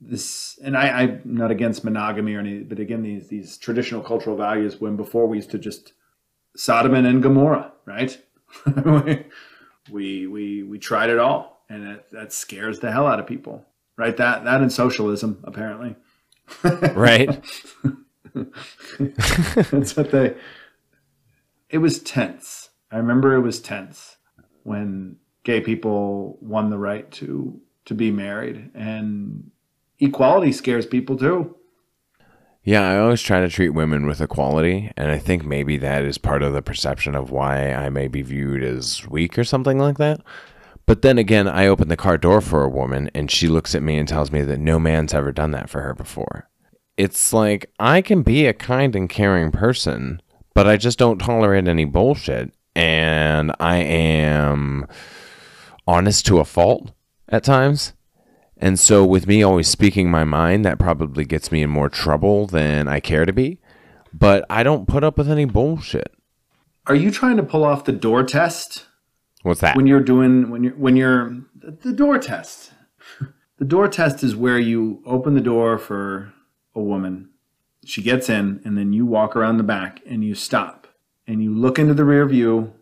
[0.01, 4.35] this and I, I'm not against monogamy or any, but again, these these traditional cultural
[4.35, 5.93] values when before we used to just
[6.55, 8.19] Sodom and Gomorrah, right?
[8.85, 13.65] we we we tried it all, and it, that scares the hell out of people,
[13.97, 14.15] right?
[14.17, 15.95] That that and socialism, apparently,
[16.93, 17.41] right?
[18.33, 20.35] That's what they.
[21.69, 22.69] It was tense.
[22.91, 24.17] I remember it was tense
[24.63, 29.49] when gay people won the right to to be married and
[29.99, 31.55] equality scares people too.
[32.63, 36.19] Yeah, I always try to treat women with equality, and I think maybe that is
[36.19, 39.97] part of the perception of why I may be viewed as weak or something like
[39.97, 40.21] that.
[40.85, 43.83] But then again, I open the car door for a woman, and she looks at
[43.83, 46.49] me and tells me that no man's ever done that for her before.
[46.97, 50.21] It's like I can be a kind and caring person,
[50.53, 54.87] but I just don't tolerate any bullshit, and I am
[55.87, 56.91] honest to a fault
[57.29, 57.93] at times.
[58.57, 62.45] And so, with me always speaking my mind, that probably gets me in more trouble
[62.45, 63.59] than I care to be.
[64.13, 66.13] But I don't put up with any bullshit.
[66.85, 68.85] Are you trying to pull off the door test
[69.43, 69.75] What's that?
[69.75, 72.71] when you're doing when you're when you're the door test?
[73.57, 76.33] The door test is where you open the door for
[76.73, 77.29] a woman.
[77.85, 80.87] She gets in, and then you walk around the back and you stop
[81.27, 82.73] and you look into the rear view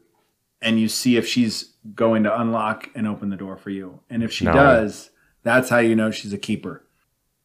[0.61, 3.99] and you see if she's going to unlock and open the door for you.
[4.09, 4.53] And if she No.
[4.53, 5.09] does,
[5.43, 6.85] that's how you know she's a keeper.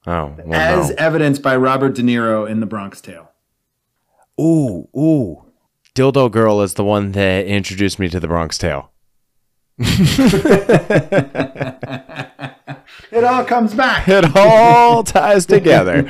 [0.07, 0.95] oh, well, As no.
[0.99, 3.33] evidenced by Robert De Niro in The Bronx Tale.
[4.41, 5.45] Ooh, ooh.
[5.97, 8.93] Dildo Girl is the one that introduced me to the Bronx Tale.
[13.13, 14.09] It all comes back.
[14.15, 16.03] It all ties together.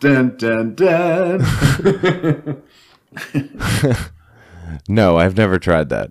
[0.00, 2.62] dun dun dun.
[4.88, 6.10] No, I've never tried that.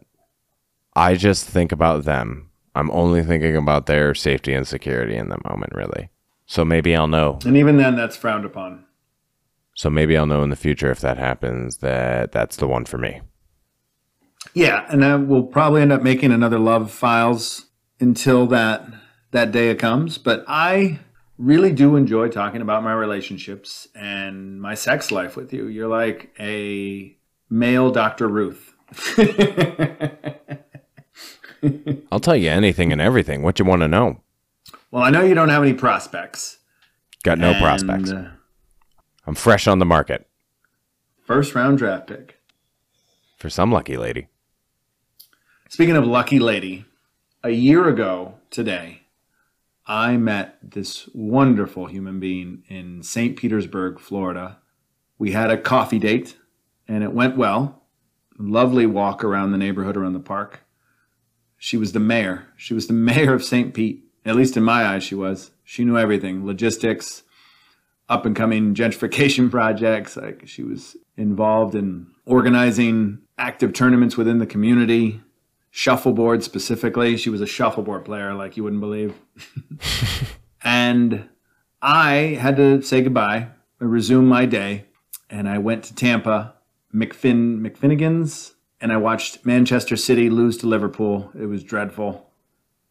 [0.95, 2.49] I just think about them.
[2.75, 6.09] I'm only thinking about their safety and security in the moment, really.
[6.45, 7.39] So maybe I'll know.
[7.45, 8.85] and even then, that's frowned upon.
[9.75, 12.97] So maybe I'll know in the future if that happens that that's the one for
[12.97, 13.21] me.
[14.53, 17.67] Yeah, and then we'll probably end up making another love files
[17.99, 18.85] until that
[19.31, 20.17] that day comes.
[20.17, 20.99] But I
[21.37, 25.67] really do enjoy talking about my relationships and my sex life with you.
[25.67, 27.15] You're like a
[27.49, 28.27] male Dr.
[28.27, 28.73] Ruth.
[32.11, 33.41] I'll tell you anything and everything.
[33.41, 34.21] What you want to know?
[34.91, 36.57] well, I know you don't have any prospects.
[37.23, 38.11] Got no And, prospects.
[38.11, 38.31] uh,
[39.25, 40.27] I'm fresh on the market
[41.25, 42.37] first round draft pick.
[43.37, 44.27] for some lucky lady.
[45.73, 46.85] Speaking of lucky lady,
[47.43, 49.07] a year ago today,
[49.87, 53.35] I met this wonderful human being in St.
[53.35, 54.59] Petersburg, Florida.
[55.17, 56.37] We had a coffee date
[56.87, 57.81] and it went well.
[58.37, 60.63] Lovely walk around the neighborhood, around the park.
[61.57, 62.49] She was the mayor.
[62.55, 63.73] She was the mayor of St.
[63.73, 64.03] Pete.
[64.23, 65.49] At least in my eyes, she was.
[65.63, 67.23] She knew everything logistics,
[68.07, 70.17] up and coming gentrification projects.
[70.17, 75.19] Like she was involved in organizing active tournaments within the community,
[75.75, 77.17] shuffleboard specifically.
[77.17, 79.15] She was a shuffleboard player like you wouldn't believe.
[80.63, 81.27] and
[81.81, 83.47] I had to say goodbye,
[83.79, 84.85] resume my day,
[85.31, 86.53] and I went to Tampa,
[86.93, 91.31] McFinn McFinnigan's, and I watched Manchester City lose to Liverpool.
[91.33, 92.29] It was dreadful.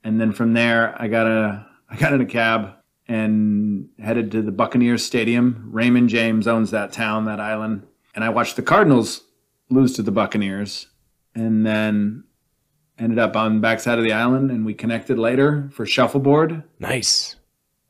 [0.03, 2.75] And then from there, I got a I got in a cab
[3.07, 5.69] and headed to the Buccaneers Stadium.
[5.71, 9.23] Raymond James owns that town, that island, and I watched the Cardinals
[9.71, 10.89] lose to the Buccaneers,
[11.33, 12.25] and then
[12.99, 16.63] ended up on the backside of the island, and we connected later for shuffleboard.
[16.79, 17.37] Nice.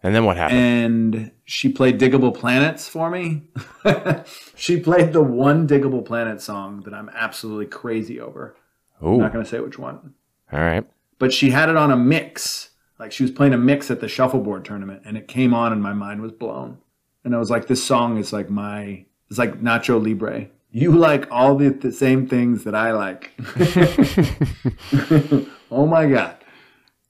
[0.02, 0.58] And then what happened?
[0.58, 3.42] And she played Digable Planets for me.
[4.56, 8.56] she played the one Digable Planet song that I'm absolutely crazy over.
[9.02, 9.14] Ooh.
[9.14, 10.14] I'm not going to say which one.
[10.52, 10.84] All right.
[11.18, 12.70] But she had it on a mix.
[12.98, 15.82] Like she was playing a mix at the shuffleboard tournament and it came on and
[15.82, 16.78] my mind was blown.
[17.24, 20.48] And I was like, this song is like my, it's like Nacho Libre.
[20.74, 23.32] You like all the, the same things that I like.
[25.70, 26.36] oh my God.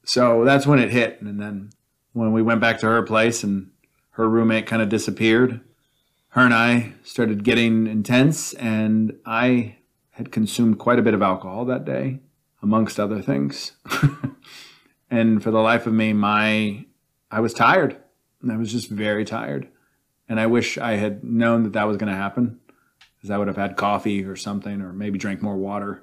[0.04, 1.22] So that's when it hit.
[1.22, 1.70] And then
[2.12, 3.70] when we went back to her place and
[4.10, 5.60] her roommate kind of disappeared,
[6.30, 8.52] her and I started getting intense.
[8.54, 9.76] And I
[10.10, 12.18] had consumed quite a bit of alcohol that day,
[12.62, 13.72] amongst other things.
[15.10, 16.84] and for the life of me, my
[17.30, 17.96] I was tired.
[18.50, 19.68] I was just very tired.
[20.28, 22.58] And I wish I had known that that was going to happen
[23.22, 26.02] because I would have had coffee or something or maybe drank more water.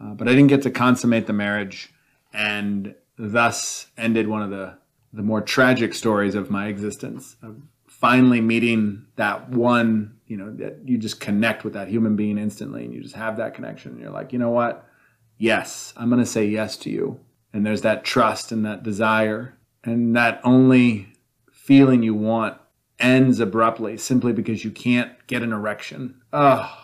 [0.00, 1.92] Uh, but I didn't get to consummate the marriage
[2.32, 4.78] and thus ended one of the,
[5.12, 10.78] the more tragic stories of my existence of finally meeting that one, you know, that
[10.86, 13.92] you just connect with that human being instantly and you just have that connection.
[13.92, 14.88] And you're like, you know what?
[15.36, 17.20] Yes, I'm going to say yes to you.
[17.52, 21.08] And there's that trust and that desire and that only
[21.50, 22.58] feeling you want
[22.98, 26.20] ends abruptly simply because you can't get an erection.
[26.32, 26.82] Oh.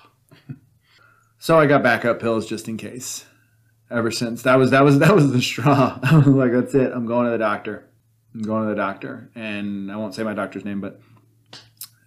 [1.39, 3.27] So I got backup pills just in case.
[3.91, 5.99] Ever since that was that was that was the straw.
[6.05, 6.93] I was like, that's it.
[6.95, 7.91] I'm going to the doctor.
[8.33, 11.01] I'm going to the doctor, and I won't say my doctor's name, but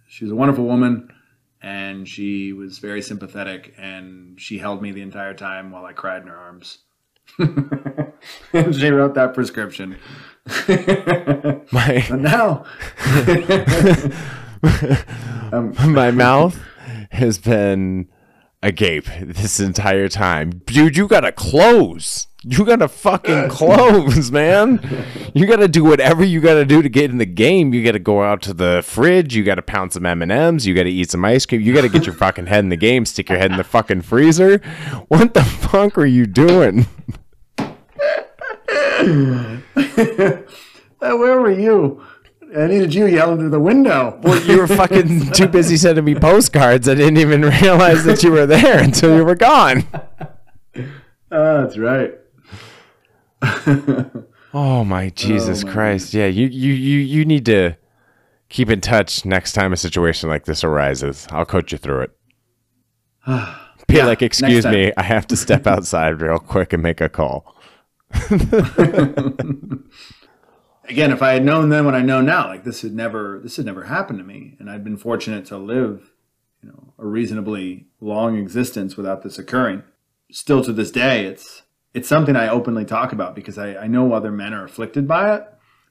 [0.08, 1.12] she was a wonderful woman,
[1.60, 6.22] and she was very sympathetic, and she held me the entire time while I cried
[6.22, 6.78] in her arms.
[7.38, 9.98] she wrote that prescription.
[11.72, 12.64] My now,
[15.52, 16.56] um, my mouth
[17.10, 18.08] has been
[18.62, 20.62] agape this entire time.
[20.66, 22.28] Dude, you gotta close.
[22.44, 24.78] You gotta fucking close, man.
[25.34, 27.74] You gotta do whatever you gotta do to get in the game.
[27.74, 29.34] You gotta go out to the fridge.
[29.34, 30.64] You gotta pound some M and M's.
[30.64, 31.62] You gotta eat some ice cream.
[31.62, 33.04] You gotta get your fucking head in the game.
[33.04, 34.58] Stick your head in the fucking freezer.
[35.08, 36.86] What the fuck are you doing?
[40.98, 42.04] Where were you?
[42.56, 44.18] I needed you yelling through the window.
[44.22, 46.88] Well, you were fucking too busy sending me postcards.
[46.88, 49.84] I didn't even realize that you were there until you were gone.
[51.30, 52.14] Oh, that's right.
[54.58, 56.14] Oh my Jesus oh, my Christ!
[56.14, 57.76] Yeah, you you you you need to
[58.48, 61.26] keep in touch next time a situation like this arises.
[61.30, 62.10] I'll coach you through it.
[63.86, 67.10] Be Yeah, like, excuse me, I have to step outside real quick and make a
[67.10, 67.55] call.
[70.88, 73.56] Again, if I had known then what I know now, like this had never this
[73.56, 76.12] had never happened to me, and I'd been fortunate to live,
[76.62, 79.82] you know, a reasonably long existence without this occurring.
[80.30, 84.12] Still to this day, it's it's something I openly talk about because I, I know
[84.12, 85.44] other men are afflicted by it,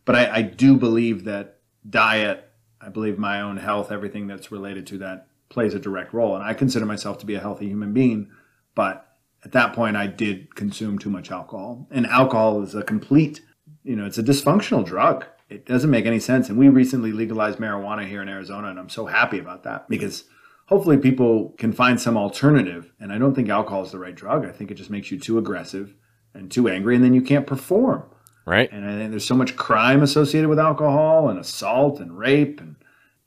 [0.05, 1.59] but I, I do believe that
[1.89, 2.47] diet,
[2.79, 6.35] I believe my own health, everything that's related to that plays a direct role.
[6.35, 8.29] And I consider myself to be a healthy human being,
[8.75, 9.14] but
[9.45, 11.87] at that point I did consume too much alcohol.
[11.91, 13.41] And alcohol is a complete,
[13.83, 15.25] you know, it's a dysfunctional drug.
[15.49, 16.49] It doesn't make any sense.
[16.49, 20.23] And we recently legalized marijuana here in Arizona, and I'm so happy about that because
[20.65, 22.91] hopefully people can find some alternative.
[22.99, 24.45] And I don't think alcohol is the right drug.
[24.45, 25.93] I think it just makes you too aggressive
[26.33, 28.03] and too angry, and then you can't perform.
[28.47, 28.71] Right?
[28.71, 32.75] And I think there's so much crime associated with alcohol and assault and rape and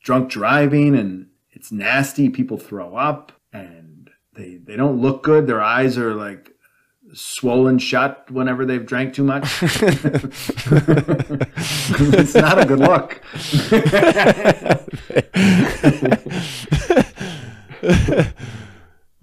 [0.02, 2.28] drunk driving, and it's nasty.
[2.28, 3.87] People throw up and
[4.38, 5.48] they, they don't look good.
[5.48, 6.54] Their eyes are like
[7.12, 9.58] swollen shut whenever they've drank too much.
[9.62, 10.54] it's
[12.34, 13.20] not a good look.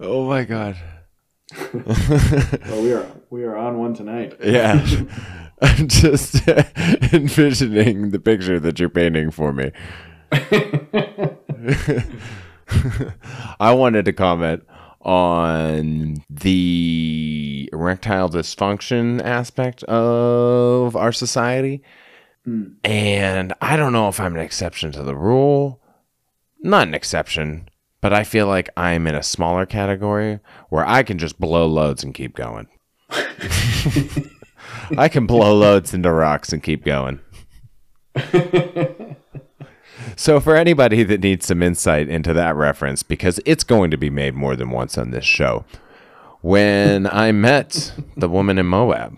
[0.00, 0.76] oh my god.
[1.86, 4.36] Well, we are we are on one tonight.
[4.42, 4.84] Yeah.
[5.62, 6.46] I'm just
[7.12, 9.72] envisioning the picture that you're painting for me.
[13.58, 14.64] I wanted to comment
[15.06, 21.82] on the erectile dysfunction aspect of our society.
[22.44, 22.72] Hmm.
[22.84, 25.80] And I don't know if I'm an exception to the rule.
[26.60, 27.68] Not an exception,
[28.00, 30.40] but I feel like I'm in a smaller category
[30.70, 32.66] where I can just blow loads and keep going.
[34.98, 37.20] I can blow loads into rocks and keep going.
[40.14, 44.10] so, for anybody that needs some insight into that reference, because it's going to be
[44.10, 45.64] made more than once on this show,
[46.42, 49.16] when I met the woman in Moab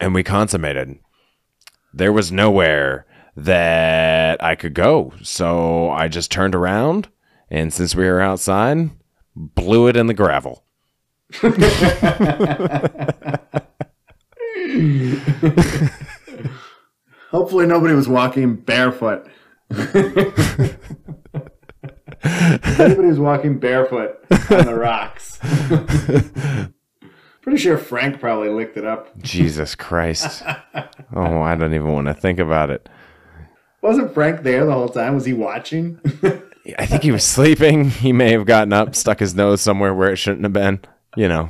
[0.00, 0.98] and we consummated,
[1.94, 5.12] there was nowhere that I could go.
[5.22, 7.08] So, I just turned around
[7.50, 8.90] and since we were outside,
[9.34, 10.64] blew it in the gravel.
[17.30, 19.28] Hopefully, nobody was walking barefoot.
[22.22, 25.38] Everybody was walking barefoot on the rocks.
[27.42, 29.16] Pretty sure Frank probably licked it up.
[29.22, 30.42] Jesus Christ.
[31.14, 32.88] Oh, I don't even want to think about it.
[33.82, 35.14] Wasn't Frank there the whole time?
[35.14, 36.00] Was he watching?
[36.78, 37.90] I think he was sleeping.
[37.90, 40.80] He may have gotten up, stuck his nose somewhere where it shouldn't have been.
[41.16, 41.48] You know,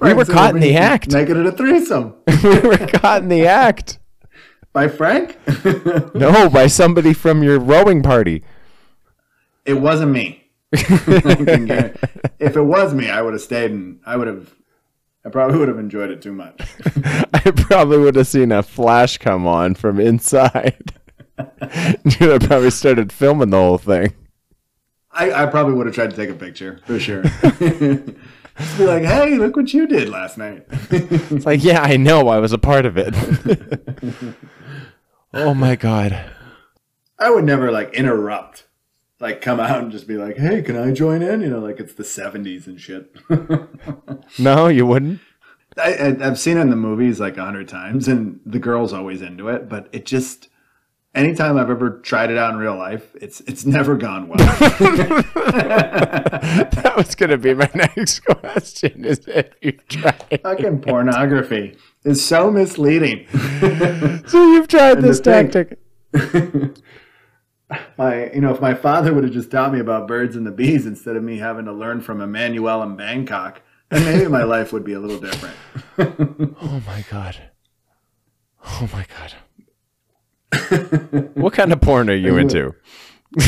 [0.00, 1.12] we were caught in the act.
[1.12, 2.14] Making it a threesome
[2.44, 3.98] we were caught in the act.
[4.74, 5.38] By Frank.
[6.14, 8.44] No, by somebody from your rowing party.
[9.64, 10.44] it wasn't me.
[10.74, 10.78] I
[12.38, 14.54] if it was me, I would have stayed and I would have.
[15.24, 16.60] I probably would have enjoyed it too much.
[17.32, 20.92] I probably would have seen a flash come on from inside.
[21.38, 24.12] You'd have probably started filming the whole thing.
[25.10, 27.22] I, I probably would have tried to take a picture for sure.
[28.58, 30.66] Just be like, hey, look what you did last night.
[30.90, 32.28] It's like, yeah, I know.
[32.28, 33.14] I was a part of it.
[35.34, 36.24] oh my God.
[37.18, 38.66] I would never like interrupt,
[39.20, 41.40] like come out and just be like, hey, can I join in?
[41.40, 43.14] You know, like it's the 70s and shit.
[44.38, 45.20] No, you wouldn't?
[45.76, 48.92] I, I, I've seen it in the movies like a hundred times, and the girl's
[48.92, 49.68] always into it.
[49.68, 50.48] But it just,
[51.14, 54.38] anytime I've ever tried it out in real life, it's it's never gone well.
[56.84, 60.40] That was going to be my next question is if you tried.
[60.42, 63.26] Fucking pornography is so misleading.
[64.26, 66.76] So you've tried this the thing- tactic.
[67.98, 70.50] my, you know, if my father would have just taught me about birds and the
[70.52, 74.72] bees instead of me having to learn from Emmanuelle in Bangkok, then maybe my life
[74.72, 75.56] would be a little different.
[76.60, 77.36] Oh my God.
[78.64, 79.34] Oh my God.
[81.34, 82.74] what kind of porn are you into?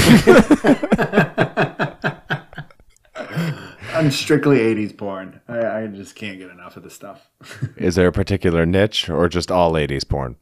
[3.94, 5.40] I'm strictly 80s porn.
[5.48, 7.30] I, I just can't get enough of the stuff.
[7.76, 10.36] Is there a particular niche or just all ladies porn?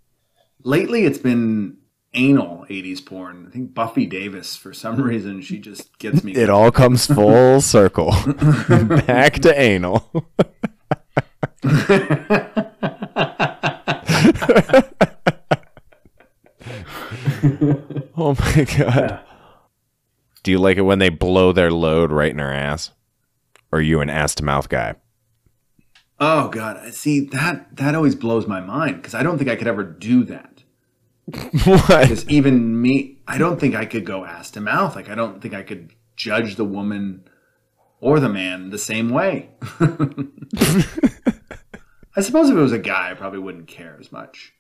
[0.65, 1.77] Lately, it's been
[2.15, 3.47] anal 80s porn.
[3.47, 6.33] I think Buffy Davis, for some reason, she just gets me.
[6.33, 8.11] It all comes full circle.
[9.07, 10.11] Back to anal.
[18.17, 18.79] Oh my god.
[18.79, 19.23] Yeah.
[20.45, 22.93] Do you like it when they blow their load right in her ass?
[23.73, 24.95] Or are you an ass to mouth guy?
[26.21, 29.57] Oh god, I see that that always blows my mind because I don't think I
[29.57, 30.63] could ever do that.
[31.65, 32.03] what?
[32.03, 34.95] Because even me, I don't think I could go ass to mouth.
[34.95, 37.25] Like I don't think I could judge the woman
[38.01, 39.51] or the man the same way.
[42.17, 44.53] I suppose if it was a guy, I probably wouldn't care as much.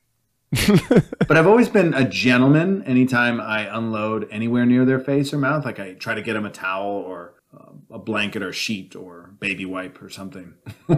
[1.28, 5.64] but I've always been a gentleman anytime I unload anywhere near their face or mouth.
[5.64, 9.34] Like I try to get them a towel or uh, a blanket or sheet or
[9.40, 10.54] baby wipe or something.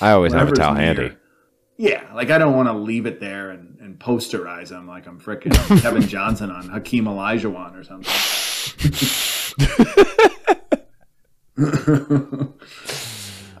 [0.00, 0.84] I always have a towel near.
[0.84, 1.16] handy.
[1.76, 5.18] Yeah, like I don't want to leave it there and, and posterize them like I'm
[5.18, 5.52] frickin'
[5.82, 8.12] Kevin Johnson on Hakeem Olajuwon or something.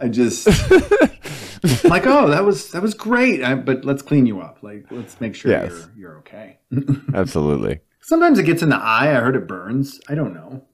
[0.02, 0.48] I just
[1.84, 4.58] like, oh, that was that was great, I, but let's clean you up.
[4.62, 5.70] Like, let's make sure Yes.
[5.70, 6.58] you're you're okay.
[7.14, 7.80] Absolutely.
[8.00, 9.10] Sometimes it gets in the eye.
[9.16, 10.00] I heard it burns.
[10.08, 10.64] I don't know.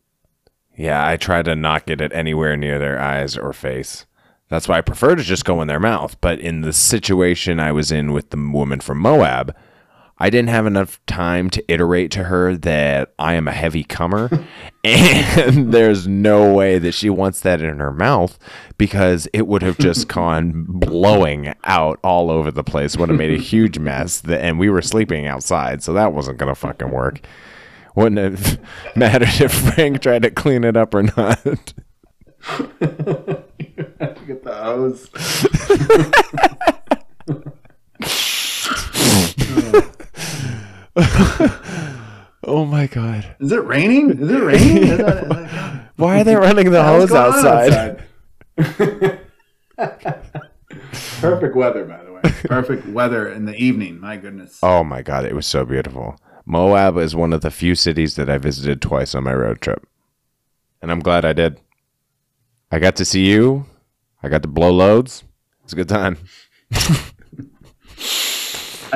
[0.77, 4.07] Yeah, I try to not get it anywhere near their eyes or face.
[4.49, 6.21] That's why I prefer to just go in their mouth.
[6.21, 9.55] But in the situation I was in with the woman from Moab,
[10.19, 14.31] I didn't have enough time to iterate to her that I am a heavy comer.
[14.85, 18.39] and there's no way that she wants that in her mouth
[18.79, 23.39] because it would have just gone blowing out all over the place, would have made
[23.39, 24.23] a huge mess.
[24.23, 27.21] Th- And we were sleeping outside, so that wasn't going to fucking work.
[27.95, 28.59] Wouldn't have
[28.97, 31.45] mattered if Frank tried to clean it up or not.
[34.27, 35.11] Get the hose.
[42.49, 43.35] Oh my god.
[43.41, 44.11] Is it raining?
[44.23, 44.83] Is it raining?
[44.85, 47.99] Is that- is that- Why are they running the hose outside?
[48.57, 49.21] outside?
[51.21, 52.21] Perfect weather, by the way.
[52.45, 53.99] Perfect weather in the evening.
[54.01, 54.61] My goodness.
[54.63, 56.17] Oh my god, it was so beautiful.
[56.45, 59.85] Moab is one of the few cities that I visited twice on my road trip.
[60.81, 61.61] And I'm glad I did.
[62.71, 63.67] I got to see you.
[64.23, 65.25] I got to blow loads.
[65.65, 66.19] It's a good time.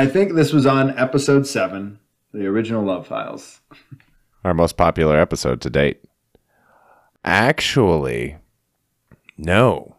[0.00, 1.98] I think this was on episode seven,
[2.32, 3.60] the original Love Files.
[4.46, 6.02] Our most popular episode to date.
[7.22, 8.38] Actually,
[9.36, 9.96] no.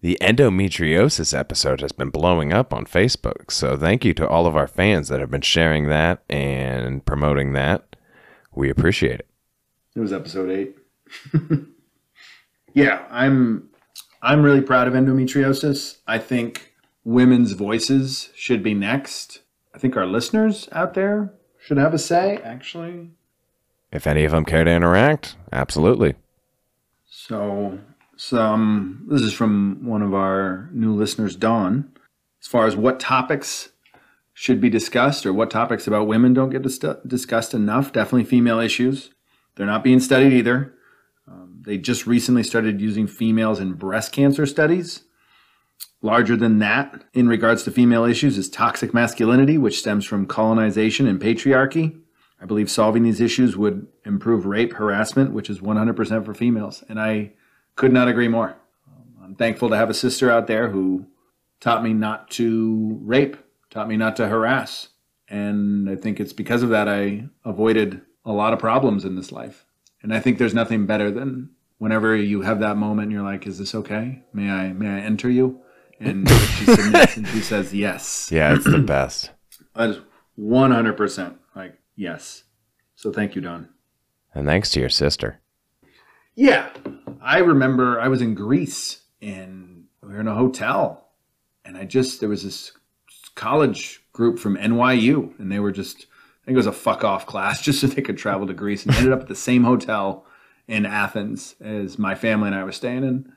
[0.00, 3.52] The endometriosis episode has been blowing up on Facebook.
[3.52, 7.52] So thank you to all of our fans that have been sharing that and promoting
[7.52, 7.94] that.
[8.52, 9.28] We appreciate it.
[9.94, 10.76] It was episode eight.
[12.74, 13.68] yeah, I'm
[14.20, 15.98] I'm really proud of endometriosis.
[16.08, 16.71] I think
[17.04, 19.40] women's voices should be next.
[19.74, 23.10] I think our listeners out there should have a say, actually.
[23.90, 26.14] If any of them care to interact, absolutely.
[27.06, 27.78] So,
[28.16, 31.92] some this is from one of our new listeners, Dawn.
[32.40, 33.70] As far as what topics
[34.32, 38.58] should be discussed or what topics about women don't get dis- discussed enough, definitely female
[38.58, 39.10] issues.
[39.54, 40.74] They're not being studied either.
[41.28, 45.04] Um, they just recently started using females in breast cancer studies.
[46.00, 51.06] Larger than that, in regards to female issues, is toxic masculinity, which stems from colonization
[51.06, 52.00] and patriarchy.
[52.40, 56.82] I believe solving these issues would improve rape harassment, which is 100% for females.
[56.88, 57.34] And I
[57.76, 58.56] could not agree more.
[59.22, 61.06] I'm thankful to have a sister out there who
[61.60, 63.36] taught me not to rape,
[63.70, 64.88] taught me not to harass.
[65.28, 69.30] And I think it's because of that I avoided a lot of problems in this
[69.30, 69.64] life.
[70.02, 73.46] And I think there's nothing better than whenever you have that moment and you're like,
[73.46, 74.22] is this okay?
[74.32, 75.61] May I may I enter you?
[76.02, 78.30] And she submits and she says yes.
[78.32, 79.30] Yeah, it's the best.
[79.74, 80.00] That is
[80.38, 82.44] 100% like yes.
[82.94, 83.70] So thank you, Dawn.
[84.34, 85.40] And thanks to your sister.
[86.34, 86.68] Yeah.
[87.22, 91.08] I remember I was in Greece and we were in a hotel
[91.64, 92.72] and I just, there was this
[93.34, 96.06] college group from NYU and they were just,
[96.42, 98.84] I think it was a fuck off class just so they could travel to Greece
[98.84, 100.26] and ended up at the same hotel
[100.68, 103.32] in Athens as my family and I were staying in.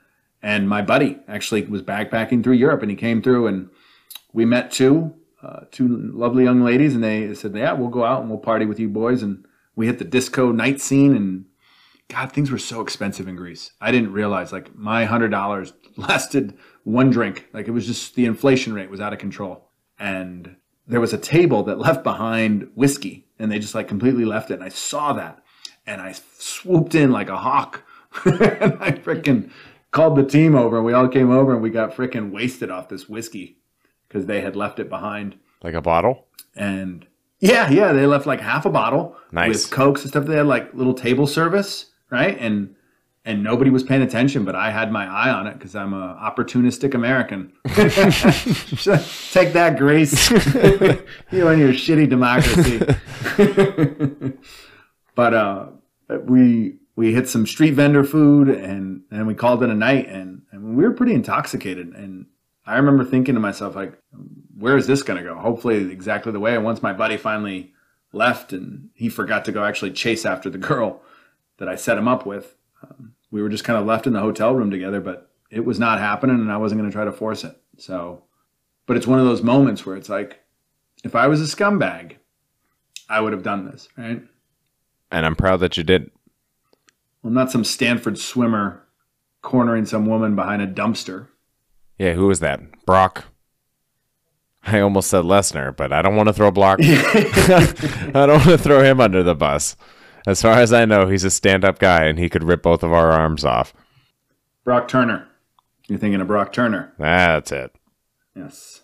[0.46, 3.68] And my buddy actually was backpacking through Europe and he came through and
[4.32, 8.22] we met two, uh, two lovely young ladies and they said, yeah, we'll go out
[8.22, 9.24] and we'll party with you boys.
[9.24, 9.44] And
[9.76, 11.46] we hit the disco night scene and
[12.10, 13.72] God, things were so expensive in Greece.
[13.82, 17.48] I didn't realize like my hundred dollars lasted one drink.
[17.52, 19.72] Like it was just the inflation rate was out of control.
[19.98, 24.52] And there was a table that left behind whiskey and they just like completely left
[24.52, 24.56] it.
[24.56, 25.44] And I saw that
[25.88, 27.82] and I swooped in like a hawk.
[28.26, 29.50] and I freaking
[29.96, 32.90] called the team over and we all came over and we got freaking wasted off
[32.90, 33.58] this whiskey
[34.08, 35.38] because they had left it behind.
[35.64, 36.28] Like a bottle?
[36.54, 37.08] And
[37.40, 39.64] yeah, yeah, they left like half a bottle Nice.
[39.64, 40.26] with cokes and stuff.
[40.26, 42.38] They had like little table service, right?
[42.38, 42.76] And
[43.24, 46.16] and nobody was paying attention, but I had my eye on it because I'm a
[46.22, 47.54] opportunistic American.
[49.32, 50.30] Take that, Greece.
[51.32, 52.80] you and your shitty democracy.
[55.16, 55.68] but uh,
[56.26, 60.44] we we hit some street vendor food and and we called it a night and,
[60.52, 61.88] and we were pretty intoxicated.
[61.90, 62.28] And
[62.66, 63.98] I remember thinking to myself like
[64.58, 65.38] where is this going to go?
[65.38, 66.56] Hopefully exactly the way.
[66.56, 67.74] And once my buddy finally
[68.14, 71.02] left and he forgot to go actually chase after the girl
[71.58, 74.20] that I set him up with um, we were just kind of left in the
[74.20, 77.12] hotel room together but it was not happening and I wasn't going to try to
[77.12, 77.60] force it.
[77.78, 78.24] So
[78.86, 80.40] but it's one of those moments where it's like
[81.04, 82.16] if I was a scumbag
[83.10, 84.24] I would have done this right?
[85.12, 86.10] And I'm proud that you did
[87.26, 88.84] I'm not some Stanford swimmer
[89.42, 91.28] cornering some woman behind a dumpster.
[91.98, 92.86] Yeah, who was that?
[92.86, 93.26] Brock.
[94.64, 96.80] I almost said Lesnar, but I don't want to throw Brock.
[96.84, 99.76] I don't want to throw him under the bus.
[100.28, 102.94] As far as I know, he's a stand-up guy, and he could rip both of
[102.94, 103.74] our arms off.
[104.64, 105.28] Brock Turner.
[105.88, 106.94] You're thinking of Brock Turner.
[106.98, 107.72] That's it.
[108.36, 108.82] Yes.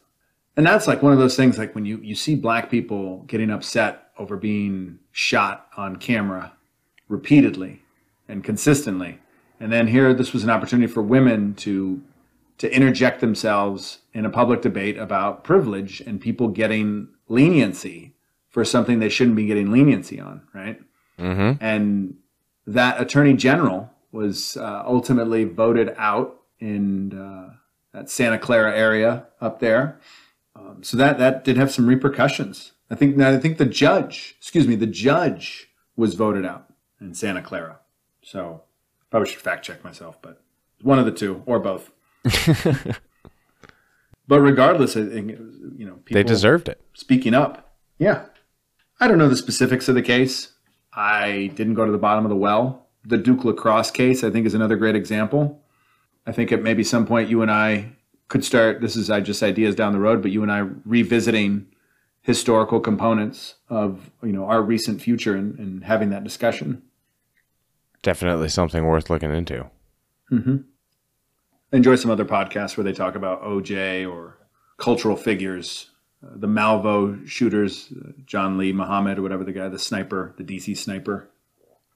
[0.56, 3.50] And that's like one of those things like when you, you see black people getting
[3.50, 6.54] upset over being shot on camera
[7.08, 7.82] repeatedly
[8.32, 9.20] and consistently.
[9.60, 12.02] And then here, this was an opportunity for women to
[12.58, 18.14] to interject themselves in a public debate about privilege and people getting leniency
[18.50, 20.80] for something they shouldn't be getting leniency on, right?
[21.18, 21.64] Mm-hmm.
[21.64, 22.18] And
[22.68, 27.56] that attorney general was uh, ultimately voted out in uh,
[27.94, 30.00] that Santa Clara area up there.
[30.56, 32.74] Um, so that that did have some repercussions.
[32.90, 36.68] I think I think the judge, excuse me, the judge was voted out
[37.00, 37.81] in Santa Clara.
[38.24, 38.64] So
[39.10, 40.42] probably should fact check myself, but
[40.82, 41.92] one of the two or both.
[44.28, 45.32] but regardless, I think
[45.78, 46.82] you know people they deserved it.
[46.94, 48.26] Speaking up, yeah.
[49.00, 50.54] I don't know the specifics of the case.
[50.94, 52.88] I didn't go to the bottom of the well.
[53.04, 55.64] The Duke lacrosse case, I think, is another great example.
[56.28, 57.94] I think at maybe some point you and I
[58.28, 58.82] could start.
[58.82, 61.68] This is I just ideas down the road, but you and I revisiting
[62.22, 66.84] historical components of you know our recent future and, and having that discussion
[68.02, 69.70] definitely something worth looking into.
[70.32, 70.58] Mm-hmm.
[71.74, 74.38] Enjoy some other podcasts where they talk about OJ or
[74.78, 75.90] cultural figures,
[76.24, 80.44] uh, the Malvo shooters, uh, John Lee Muhammad or whatever the guy, the sniper, the
[80.44, 81.30] DC sniper.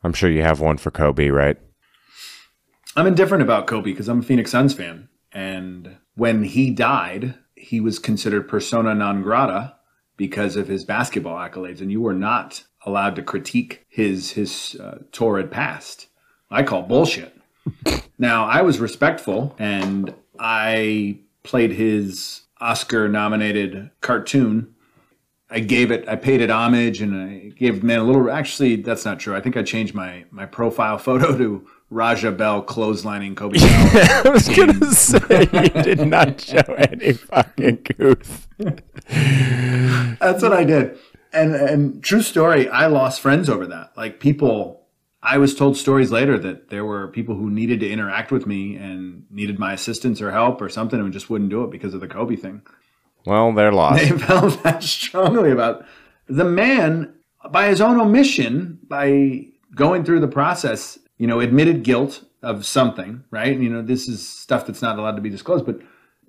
[0.03, 1.57] I'm sure you have one for Kobe, right?
[2.95, 5.09] I'm indifferent about Kobe because I'm a Phoenix Suns fan.
[5.33, 9.75] And when he died, he was considered persona non grata
[10.15, 11.81] because of his basketball accolades.
[11.81, 16.07] And you were not allowed to critique his his uh, torrid past.
[16.49, 17.35] I call bullshit.
[18.17, 24.73] now I was respectful and I played his Oscar nominated cartoon.
[25.49, 28.31] I gave it, I paid it homage, and I gave man a little.
[28.31, 29.35] Actually, that's not true.
[29.35, 33.57] I think I changed my my profile photo to Raja Bell clotheslining Kobe.
[33.61, 38.47] I was gonna say you did not show any fucking goof.
[38.57, 40.97] that's what I did
[41.35, 43.91] and and true story, I lost friends over that.
[43.95, 44.85] Like people
[45.25, 48.75] I was told stories later that there were people who needed to interact with me
[48.75, 52.01] and needed my assistance or help or something and just wouldn't do it because of
[52.01, 52.61] the Kobe thing.
[53.25, 54.03] Well, they're lost.
[54.03, 55.83] They felt that strongly about
[56.27, 57.15] the man
[57.49, 63.23] by his own omission, by going through the process, you know, admitted guilt of something,
[63.31, 63.57] right?
[63.57, 65.79] You know, this is stuff that's not allowed to be disclosed, but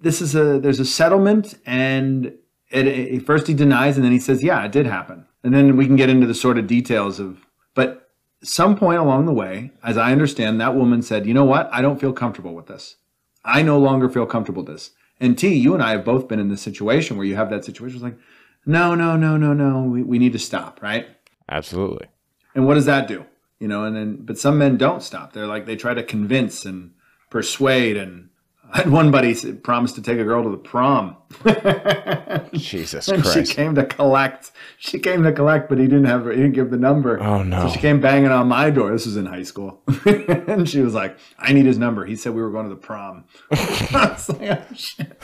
[0.00, 2.32] this is a there's a settlement and
[2.70, 5.26] it, it, first he denies and then he says, yeah, it did happen.
[5.42, 8.10] And then we can get into the sort of details of, but
[8.42, 11.68] some point along the way, as I understand, that woman said, you know what?
[11.72, 12.96] I don't feel comfortable with this.
[13.44, 14.90] I no longer feel comfortable with this.
[15.20, 17.64] And T, you and I have both been in this situation where you have that
[17.64, 17.96] situation.
[17.96, 18.18] It's like,
[18.66, 19.82] no, no, no, no, no.
[19.82, 21.06] We, we need to stop, right?
[21.48, 22.08] Absolutely.
[22.54, 23.24] And what does that do?
[23.60, 25.32] You know, and then, but some men don't stop.
[25.32, 26.92] They're like, they try to convince and
[27.30, 28.28] persuade and
[28.72, 31.16] I had one buddy promised to take a girl to the prom.
[32.52, 33.48] Jesus and Christ!
[33.48, 34.50] She came to collect.
[34.78, 36.26] She came to collect, but he didn't have.
[36.26, 37.22] He didn't give the number.
[37.22, 37.66] Oh no!
[37.66, 38.90] So she came banging on my door.
[38.90, 42.34] This was in high school, and she was like, "I need his number." He said
[42.34, 43.24] we were going to the prom.
[43.50, 45.16] I was like, oh, shit.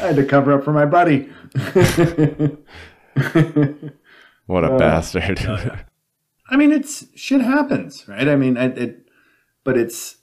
[0.00, 1.28] I had to cover up for my buddy.
[4.46, 5.38] what a uh, bastard!
[6.48, 8.28] I mean, it's shit happens, right?
[8.28, 9.08] I mean, it, it
[9.64, 10.16] but it's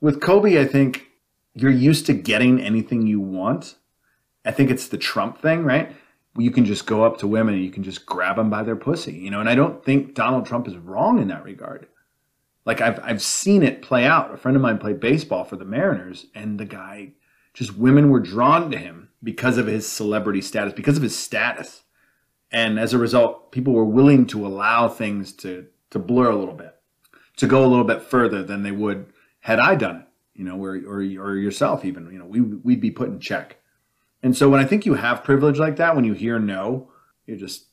[0.00, 1.08] with Kobe, I think
[1.54, 3.76] you're used to getting anything you want.
[4.44, 5.94] I think it's the Trump thing, right?
[6.38, 8.76] You can just go up to women and you can just grab them by their
[8.76, 9.40] pussy, you know.
[9.40, 11.88] And I don't think Donald Trump is wrong in that regard.
[12.64, 14.32] Like I've I've seen it play out.
[14.32, 17.12] A friend of mine played baseball for the Mariners, and the guy,
[17.52, 21.82] just women were drawn to him because of his celebrity status, because of his status,
[22.52, 26.54] and as a result, people were willing to allow things to to blur a little
[26.54, 26.76] bit.
[27.36, 29.06] to go a little bit further than they would
[29.40, 32.80] had I done it, you know, or or, or yourself even, you know, we we'd
[32.80, 33.56] be put in check.
[34.22, 36.90] And so when I think you have privilege like that, when you hear no,
[37.26, 37.66] you just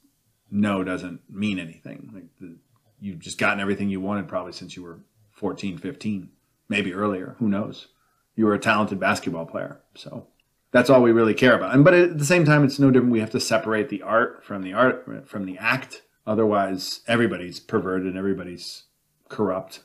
[0.49, 2.11] no doesn't mean anything.
[2.13, 2.57] Like the,
[2.99, 5.01] you've just gotten everything you wanted probably since you were
[5.31, 6.29] 14, 15,
[6.69, 7.35] maybe earlier.
[7.39, 7.87] Who knows?
[8.35, 9.81] You were a talented basketball player.
[9.95, 10.27] So
[10.71, 11.73] that's all we really care about.
[11.73, 13.11] And but at the same time, it's no different.
[13.11, 16.03] We have to separate the art from the art from the act.
[16.25, 18.17] Otherwise, everybody's perverted.
[18.17, 18.83] Everybody's
[19.29, 19.81] corrupt.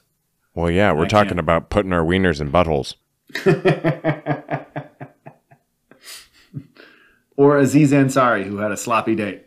[0.55, 2.95] Well, yeah, we're I talking can't- about putting our wieners in buttholes.
[7.37, 9.47] or Aziz Ansari, who had a sloppy date,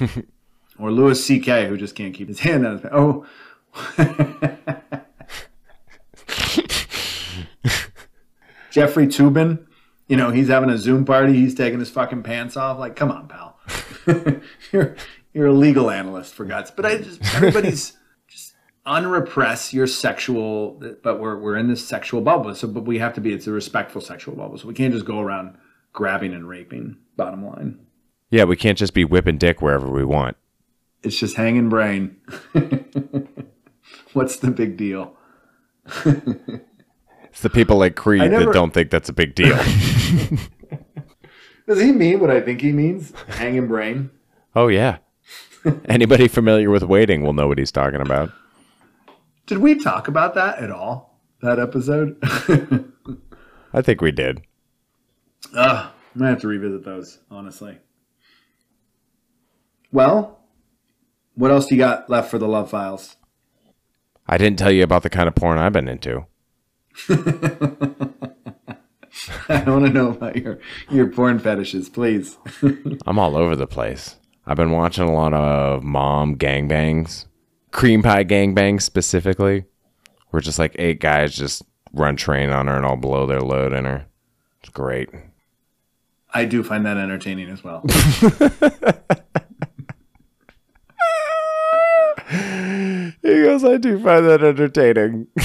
[0.78, 2.86] or Louis C.K., who just can't keep his hand on his.
[2.92, 3.26] Oh,
[8.70, 9.66] Jeffrey Toobin,
[10.08, 11.32] you know, he's having a Zoom party.
[11.34, 12.78] He's taking his fucking pants off.
[12.78, 13.58] Like, come on, pal.
[14.72, 14.96] you're
[15.32, 16.70] you're a legal analyst for God's.
[16.70, 17.96] But I just everybody's just
[18.86, 20.80] unrepress your sexual.
[21.02, 22.54] But we're we're in this sexual bubble.
[22.54, 23.32] So, but we have to be.
[23.32, 24.56] It's a respectful sexual bubble.
[24.58, 25.56] So we can't just go around
[25.92, 26.96] grabbing and raping.
[27.16, 27.78] Bottom line,
[28.30, 30.36] Yeah, we can't just be whipping dick wherever we want.
[31.02, 32.16] it's just hanging brain.
[34.12, 35.16] What's the big deal?
[37.30, 39.56] It's the people like Creed never- that don't think that's a big deal.
[41.68, 43.12] Does he mean what I think he means?
[43.28, 44.10] Hanging brain.
[44.54, 44.98] oh, yeah.
[45.86, 48.30] Anybody familiar with waiting will know what he's talking about.
[49.46, 51.20] Did we talk about that at all?
[51.40, 52.18] That episode?
[53.72, 54.42] I think we did.
[55.54, 57.78] Ugh, I'm gonna have to revisit those, honestly.
[59.92, 60.40] Well,
[61.34, 63.16] what else do you got left for the love files?
[64.26, 66.26] I didn't tell you about the kind of porn I've been into.
[69.48, 70.58] I want to know about your
[70.90, 72.38] your porn fetishes, please.
[73.06, 74.16] I'm all over the place.
[74.46, 77.26] I've been watching a lot of mom gangbangs,
[77.76, 79.64] cream pie gangbangs specifically,
[80.30, 81.62] where just like eight guys just
[81.92, 84.06] run train on her and all blow their load in her.
[84.60, 85.10] It's great.
[86.32, 87.84] I do find that entertaining as well.
[93.22, 95.26] He goes, I do find that entertaining.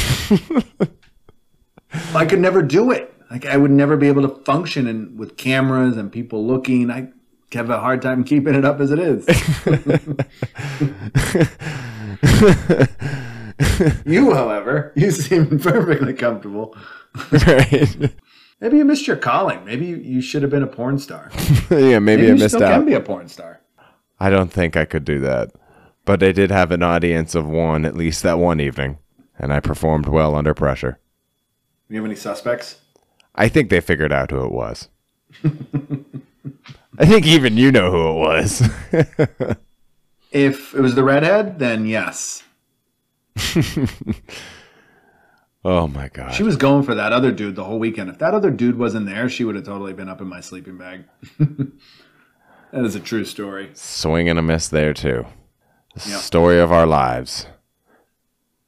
[2.15, 3.13] I could never do it.
[3.31, 6.91] Like I would never be able to function and with cameras and people looking.
[6.91, 7.09] I
[7.53, 9.25] have a hard time keeping it up as it is.
[14.05, 16.75] you, however, you seem perfectly comfortable.
[17.47, 18.11] right?
[18.59, 19.65] Maybe you missed your calling.
[19.65, 21.31] Maybe you, you should have been a porn star.
[21.71, 22.73] yeah, maybe, Maybe I missed still out.
[22.73, 23.59] can be a porn star.
[24.19, 25.51] I don't think I could do that.
[26.05, 28.99] But I did have an audience of one at least that one evening,
[29.37, 30.99] and I performed well under pressure.
[31.89, 32.79] You have any suspects?
[33.35, 34.89] I think they figured out who it was.
[36.97, 39.57] I think even you know who it was.
[40.31, 42.43] If it was the redhead, then yes.
[45.65, 46.33] oh my god.
[46.33, 48.09] She was going for that other dude the whole weekend.
[48.09, 50.77] If that other dude wasn't there, she would have totally been up in my sleeping
[50.77, 51.03] bag.
[51.39, 53.71] that is a true story.
[53.73, 55.25] Swing and a miss there too.
[55.95, 56.19] The Yep.
[56.21, 57.47] Story of our lives.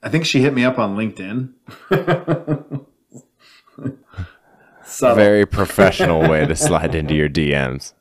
[0.02, 1.54] I think she hit me up on LinkedIn.
[4.84, 5.16] Subtle.
[5.16, 7.94] Very professional way to slide into your DMs.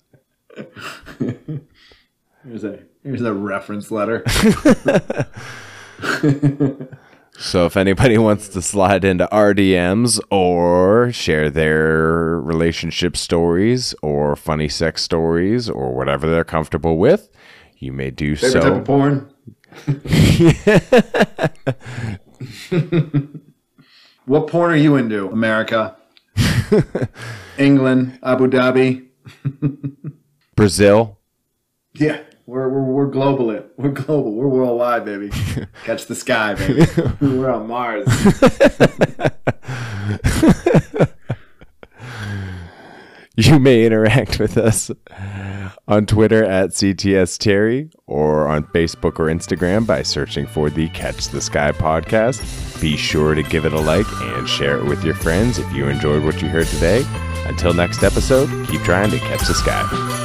[2.44, 4.24] Here's a here's a reference letter.
[7.38, 14.68] So if anybody wants to slide into RDMs or share their relationship stories or funny
[14.68, 17.28] sex stories or whatever they're comfortable with,
[17.78, 18.74] you may do Favorite type so.
[18.76, 19.28] of porn.
[24.26, 25.28] what porn are you into?
[25.30, 25.96] America,
[27.58, 29.08] England, Abu Dhabi.
[30.54, 31.18] Brazil.
[31.94, 32.20] Yeah,
[32.52, 33.50] we're we're, we're global.
[33.50, 34.32] It we're global.
[34.34, 35.30] We're worldwide, baby.
[35.84, 36.86] Catch the sky, baby.
[37.20, 38.06] we're on Mars.
[43.34, 44.90] You may interact with us
[45.88, 51.28] on Twitter at CTS Terry or on Facebook or Instagram by searching for the Catch
[51.28, 52.78] the Sky podcast.
[52.78, 55.88] Be sure to give it a like and share it with your friends if you
[55.88, 57.04] enjoyed what you heard today.
[57.46, 60.21] Until next episode, keep trying to catch the sky.